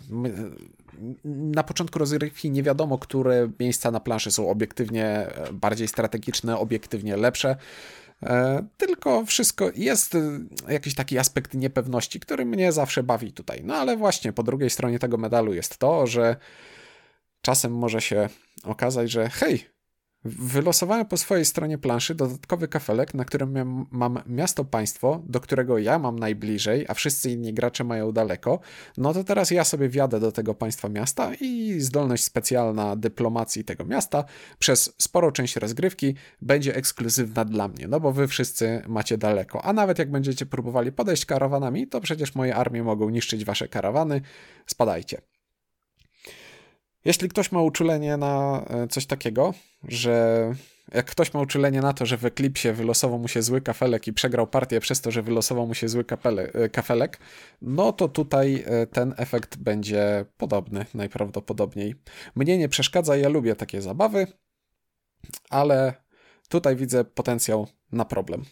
na 1.25 1.63
początku 1.63 1.99
rozgrywki 1.99 2.51
nie 2.51 2.63
wiadomo, 2.63 2.97
które 2.97 3.49
miejsca 3.59 3.91
na 3.91 3.99
planszy 3.99 4.31
są 4.31 4.49
obiektywnie 4.49 5.05
e, 5.05 5.53
bardziej 5.53 5.88
strategiczne, 5.88 6.57
obiektywnie 6.57 7.17
lepsze. 7.17 7.55
E, 8.23 8.65
tylko 8.77 9.25
wszystko 9.25 9.69
jest 9.75 10.15
e, 10.15 10.39
jakiś 10.69 10.95
taki 10.95 11.17
aspekt 11.17 11.53
niepewności, 11.53 12.19
który 12.19 12.45
mnie 12.45 12.71
zawsze 12.71 13.03
bawi 13.03 13.31
tutaj. 13.31 13.62
No 13.63 13.75
ale 13.75 13.97
właśnie 13.97 14.33
po 14.33 14.43
drugiej 14.43 14.69
stronie 14.69 14.99
tego 14.99 15.17
medalu 15.17 15.53
jest 15.53 15.77
to, 15.77 16.07
że 16.07 16.36
czasem 17.41 17.75
może 17.77 18.01
się 18.01 18.29
okazać, 18.63 19.12
że 19.12 19.29
hej, 19.29 19.65
Wylosowałem 20.25 21.05
po 21.05 21.17
swojej 21.17 21.45
stronie 21.45 21.77
planszy 21.77 22.15
dodatkowy 22.15 22.67
kafelek, 22.67 23.13
na 23.13 23.25
którym 23.25 23.86
mam 23.91 24.19
miasto 24.25 24.65
państwo, 24.65 25.21
do 25.25 25.39
którego 25.39 25.77
ja 25.77 25.99
mam 25.99 26.19
najbliżej, 26.19 26.86
a 26.88 26.93
wszyscy 26.93 27.31
inni 27.31 27.53
gracze 27.53 27.83
mają 27.83 28.12
daleko. 28.12 28.59
No 28.97 29.13
to 29.13 29.23
teraz 29.23 29.51
ja 29.51 29.63
sobie 29.63 29.89
wjadę 29.89 30.19
do 30.19 30.31
tego 30.31 30.53
państwa 30.53 30.89
miasta 30.89 31.31
i 31.41 31.75
zdolność 31.79 32.23
specjalna 32.23 32.95
dyplomacji 32.95 33.63
tego 33.63 33.86
miasta 33.86 34.23
przez 34.59 34.93
sporą 34.97 35.31
część 35.31 35.55
rozgrywki 35.55 36.15
będzie 36.41 36.75
ekskluzywna 36.75 37.45
dla 37.45 37.67
mnie, 37.67 37.88
no 37.88 37.99
bo 37.99 38.12
wy 38.12 38.27
wszyscy 38.27 38.81
macie 38.88 39.17
daleko. 39.17 39.65
A 39.65 39.73
nawet 39.73 39.99
jak 39.99 40.12
będziecie 40.12 40.45
próbowali 40.45 40.91
podejść 40.91 41.25
karawanami, 41.25 41.88
to 41.88 42.01
przecież 42.01 42.36
moje 42.36 42.55
armie 42.55 42.83
mogą 42.83 43.09
niszczyć 43.09 43.45
wasze 43.45 43.67
karawany. 43.67 44.21
Spadajcie. 44.67 45.32
Jeśli 47.05 47.29
ktoś 47.29 47.51
ma 47.51 47.61
uczulenie 47.61 48.17
na 48.17 48.65
e, 48.69 48.87
coś 48.87 49.05
takiego, 49.05 49.53
że 49.87 50.53
jak 50.93 51.05
ktoś 51.05 51.33
ma 51.33 51.41
uczulenie 51.41 51.81
na 51.81 51.93
to, 51.93 52.05
że 52.05 52.17
w 52.17 52.25
Eclipsie 52.25 52.73
wylosował 52.73 53.19
mu 53.19 53.27
się 53.27 53.41
zły 53.41 53.61
kafelek 53.61 54.07
i 54.07 54.13
przegrał 54.13 54.47
partię 54.47 54.79
przez 54.79 55.01
to, 55.01 55.11
że 55.11 55.21
wylosował 55.21 55.67
mu 55.67 55.73
się 55.73 55.87
zły 55.87 56.03
kapele, 56.03 56.53
e, 56.53 56.69
kafelek, 56.69 57.19
no 57.61 57.93
to 57.93 58.07
tutaj 58.07 58.63
e, 58.67 58.87
ten 58.87 59.13
efekt 59.17 59.57
będzie 59.57 60.25
podobny 60.37 60.85
najprawdopodobniej. 60.93 61.95
Mnie 62.35 62.57
nie 62.57 62.69
przeszkadza, 62.69 63.17
ja 63.17 63.29
lubię 63.29 63.55
takie 63.55 63.81
zabawy, 63.81 64.27
ale 65.49 65.93
tutaj 66.49 66.75
widzę 66.75 67.03
potencjał 67.03 67.67
na 67.91 68.05
problem. 68.05 68.45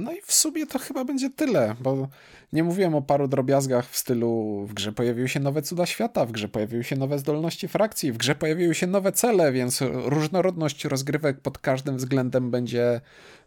No 0.00 0.12
i 0.12 0.20
w 0.22 0.32
sumie 0.32 0.66
to 0.66 0.78
chyba 0.78 1.04
będzie 1.04 1.30
tyle, 1.30 1.74
bo 1.80 2.08
nie 2.52 2.64
mówiłem 2.64 2.94
o 2.94 3.02
paru 3.02 3.28
drobiazgach 3.28 3.90
w 3.90 3.96
stylu 3.96 4.64
w 4.68 4.74
grze 4.74 4.92
pojawiły 4.92 5.28
się 5.28 5.40
nowe 5.40 5.62
cuda 5.62 5.86
świata, 5.86 6.26
w 6.26 6.32
grze 6.32 6.48
pojawiły 6.48 6.84
się 6.84 6.96
nowe 6.96 7.18
zdolności 7.18 7.68
frakcji, 7.68 8.12
w 8.12 8.16
grze 8.16 8.34
pojawiły 8.34 8.74
się 8.74 8.86
nowe 8.86 9.12
cele, 9.12 9.52
więc 9.52 9.80
różnorodność 9.90 10.84
rozgrywek 10.84 11.40
pod 11.40 11.58
każdym 11.58 11.96
względem 11.96 12.50
będzie 12.50 13.00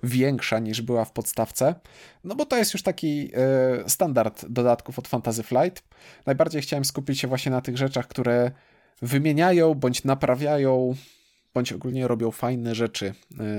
większa 0.04 0.60
niż 0.60 0.82
była 0.82 1.06
w 1.06 1.12
podstawce. 1.12 1.76
No 2.24 2.36
bo 2.36 2.46
to 2.46 2.58
jest 2.58 2.74
już 2.74 2.84
taki 2.84 3.32
y, 3.86 3.90
standard 3.90 4.46
dodatków 4.46 5.00
od 5.00 5.08
Fantasy 5.08 5.44
Flight. 5.44 5.84
Najbardziej 6.26 6.62
chciałem 6.62 6.86
skupić 6.86 7.20
się 7.20 7.28
właśnie 7.28 7.52
na 7.52 7.62
tych 7.62 7.78
rzeczach, 7.78 8.08
które 8.08 8.52
wymieniają 9.02 9.74
bądź 9.74 10.04
naprawiają, 10.04 10.96
bądź 11.54 11.74
ogólnie 11.74 12.08
robią 12.08 12.32
fajne 12.32 12.76
rzeczy 12.76 13.14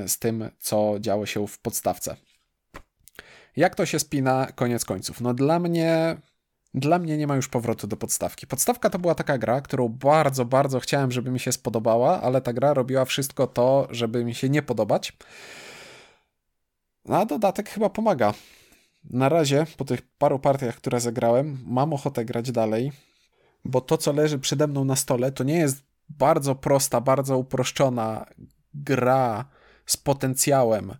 y, 0.04 0.08
z 0.08 0.18
tym, 0.18 0.50
co 0.58 0.96
działo 1.00 1.26
się 1.26 1.46
w 1.46 1.58
podstawce. 1.58 2.16
Jak 3.56 3.74
to 3.74 3.86
się 3.86 3.98
spina 3.98 4.46
koniec 4.54 4.84
końców? 4.84 5.20
No 5.20 5.34
dla 5.34 5.58
mnie 5.58 6.16
dla 6.74 6.98
mnie 6.98 7.18
nie 7.18 7.26
ma 7.26 7.36
już 7.36 7.48
powrotu 7.48 7.86
do 7.86 7.96
podstawki. 7.96 8.46
Podstawka 8.46 8.90
to 8.90 8.98
była 8.98 9.14
taka 9.14 9.38
gra, 9.38 9.60
którą 9.60 9.88
bardzo, 9.88 10.44
bardzo 10.44 10.80
chciałem, 10.80 11.12
żeby 11.12 11.30
mi 11.30 11.40
się 11.40 11.52
spodobała, 11.52 12.22
ale 12.22 12.40
ta 12.40 12.52
gra 12.52 12.74
robiła 12.74 13.04
wszystko 13.04 13.46
to, 13.46 13.88
żeby 13.90 14.24
mi 14.24 14.34
się 14.34 14.48
nie 14.48 14.62
podobać. 14.62 15.12
No, 17.04 17.16
a 17.16 17.26
dodatek 17.26 17.68
chyba 17.68 17.90
pomaga. 17.90 18.34
Na 19.10 19.28
razie, 19.28 19.66
po 19.76 19.84
tych 19.84 20.02
paru 20.02 20.38
partiach, 20.38 20.76
które 20.76 21.00
zagrałem, 21.00 21.58
mam 21.66 21.92
ochotę 21.92 22.24
grać 22.24 22.52
dalej, 22.52 22.92
bo 23.64 23.80
to, 23.80 23.98
co 23.98 24.12
leży 24.12 24.38
przede 24.38 24.66
mną 24.66 24.84
na 24.84 24.96
stole, 24.96 25.32
to 25.32 25.44
nie 25.44 25.58
jest 25.58 25.84
bardzo 26.08 26.54
prosta, 26.54 27.00
bardzo 27.00 27.38
uproszczona 27.38 28.26
gra 28.74 29.44
z 29.86 29.96
potencjałem 29.96 30.94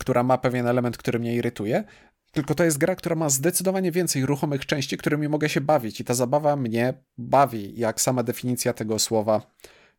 która 0.00 0.22
ma 0.22 0.38
pewien 0.38 0.66
element, 0.66 0.96
który 0.96 1.18
mnie 1.18 1.34
irytuje, 1.34 1.84
tylko 2.32 2.54
to 2.54 2.64
jest 2.64 2.78
gra, 2.78 2.96
która 2.96 3.16
ma 3.16 3.28
zdecydowanie 3.28 3.92
więcej 3.92 4.26
ruchomych 4.26 4.66
części, 4.66 4.96
którymi 4.96 5.28
mogę 5.28 5.48
się 5.48 5.60
bawić 5.60 6.00
i 6.00 6.04
ta 6.04 6.14
zabawa 6.14 6.56
mnie 6.56 6.94
bawi, 7.18 7.80
jak 7.80 8.00
sama 8.00 8.22
definicja 8.22 8.72
tego 8.72 8.98
słowa 8.98 9.42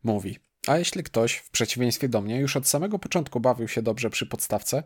mówi. 0.04 0.40
A 0.68 0.78
jeśli 0.78 1.04
ktoś, 1.04 1.34
w 1.34 1.52
przeciwieństwie 1.52 2.10
do 2.10 2.22
mnie, 2.22 2.40
już 2.40 2.58
od 2.58 2.68
samego 2.68 3.00
początku 3.00 3.40
bawił 3.40 3.68
się 3.68 3.82
dobrze 3.82 4.10
przy 4.10 4.26
podstawce, 4.26 4.84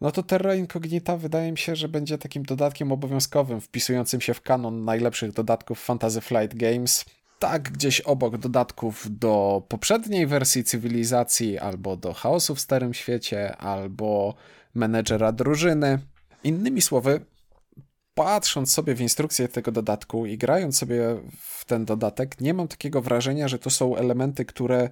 no 0.00 0.10
to 0.10 0.22
Terra 0.22 0.54
Incognita 0.54 1.16
wydaje 1.16 1.52
mi 1.52 1.58
się, 1.58 1.76
że 1.76 1.88
będzie 1.88 2.18
takim 2.18 2.42
dodatkiem 2.42 2.92
obowiązkowym, 2.92 3.60
wpisującym 3.60 4.20
się 4.20 4.34
w 4.34 4.40
kanon 4.40 4.84
najlepszych 4.84 5.32
dodatków 5.32 5.84
Fantasy 5.84 6.20
Flight 6.20 6.54
Games, 6.56 7.04
tak 7.38 7.62
gdzieś 7.62 8.00
obok 8.00 8.38
dodatków 8.38 9.06
do 9.18 9.62
poprzedniej 9.68 10.26
wersji 10.26 10.64
cywilizacji, 10.64 11.58
albo 11.58 11.96
do 11.96 12.12
chaosu 12.12 12.54
w 12.54 12.60
Starym 12.60 12.94
Świecie, 12.94 13.56
albo 13.56 14.34
menedżera 14.74 15.32
drużyny. 15.32 15.98
Innymi 16.44 16.82
słowy, 16.82 17.20
patrząc 18.14 18.72
sobie 18.72 18.94
w 18.94 19.00
instrukcję 19.00 19.48
tego 19.48 19.72
dodatku 19.72 20.26
i 20.26 20.38
grając 20.38 20.78
sobie 20.78 21.00
w 21.40 21.64
ten 21.64 21.84
dodatek, 21.84 22.40
nie 22.40 22.54
mam 22.54 22.68
takiego 22.68 23.02
wrażenia, 23.02 23.48
że 23.48 23.58
to 23.58 23.70
są 23.70 23.96
elementy, 23.96 24.44
które 24.44 24.90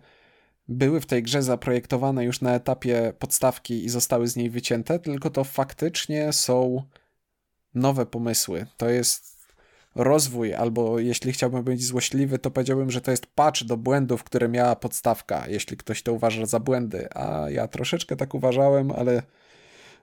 były 0.68 1.00
w 1.00 1.06
tej 1.06 1.22
grze 1.22 1.42
zaprojektowane 1.42 2.24
już 2.24 2.40
na 2.40 2.54
etapie 2.54 3.12
podstawki 3.18 3.84
i 3.84 3.88
zostały 3.88 4.28
z 4.28 4.36
niej 4.36 4.50
wycięte, 4.50 4.98
tylko 4.98 5.30
to 5.30 5.44
faktycznie 5.44 6.32
są 6.32 6.82
nowe 7.74 8.06
pomysły. 8.06 8.66
To 8.76 8.88
jest 8.88 9.31
rozwój, 9.94 10.54
albo 10.54 10.98
jeśli 10.98 11.32
chciałbym 11.32 11.62
być 11.62 11.84
złośliwy, 11.84 12.38
to 12.38 12.50
powiedziałbym, 12.50 12.90
że 12.90 13.00
to 13.00 13.10
jest 13.10 13.26
patch 13.26 13.64
do 13.64 13.76
błędów, 13.76 14.24
które 14.24 14.48
miała 14.48 14.76
podstawka, 14.76 15.44
jeśli 15.48 15.76
ktoś 15.76 16.02
to 16.02 16.12
uważa 16.12 16.46
za 16.46 16.60
błędy, 16.60 17.08
a 17.14 17.50
ja 17.50 17.68
troszeczkę 17.68 18.16
tak 18.16 18.34
uważałem, 18.34 18.90
ale, 18.90 19.22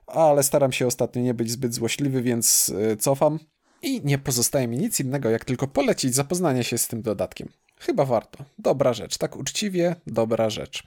ale 0.06 0.42
staram 0.42 0.72
się 0.72 0.86
ostatnio 0.86 1.22
nie 1.22 1.34
być 1.34 1.50
zbyt 1.50 1.74
złośliwy, 1.74 2.22
więc 2.22 2.68
y, 2.92 2.96
cofam. 2.96 3.38
I 3.82 4.00
nie 4.04 4.18
pozostaje 4.18 4.68
mi 4.68 4.78
nic 4.78 5.00
innego, 5.00 5.30
jak 5.30 5.44
tylko 5.44 5.66
polecić 5.66 6.14
zapoznanie 6.14 6.64
się 6.64 6.78
z 6.78 6.88
tym 6.88 7.02
dodatkiem. 7.02 7.48
Chyba 7.76 8.04
warto. 8.04 8.44
Dobra 8.58 8.92
rzecz, 8.92 9.18
tak 9.18 9.36
uczciwie, 9.36 9.96
dobra 10.06 10.50
rzecz. 10.50 10.82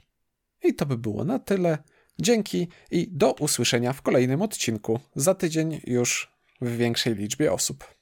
I 0.64 0.74
to 0.74 0.86
by 0.86 0.98
było 0.98 1.24
na 1.24 1.38
tyle. 1.38 1.78
Dzięki 2.18 2.68
i 2.90 3.08
do 3.12 3.32
usłyszenia 3.32 3.92
w 3.92 4.02
kolejnym 4.02 4.42
odcinku. 4.42 5.00
Za 5.16 5.34
tydzień 5.34 5.80
już 5.84 6.34
w 6.60 6.76
większej 6.76 7.14
liczbie 7.14 7.52
osób. 7.52 7.94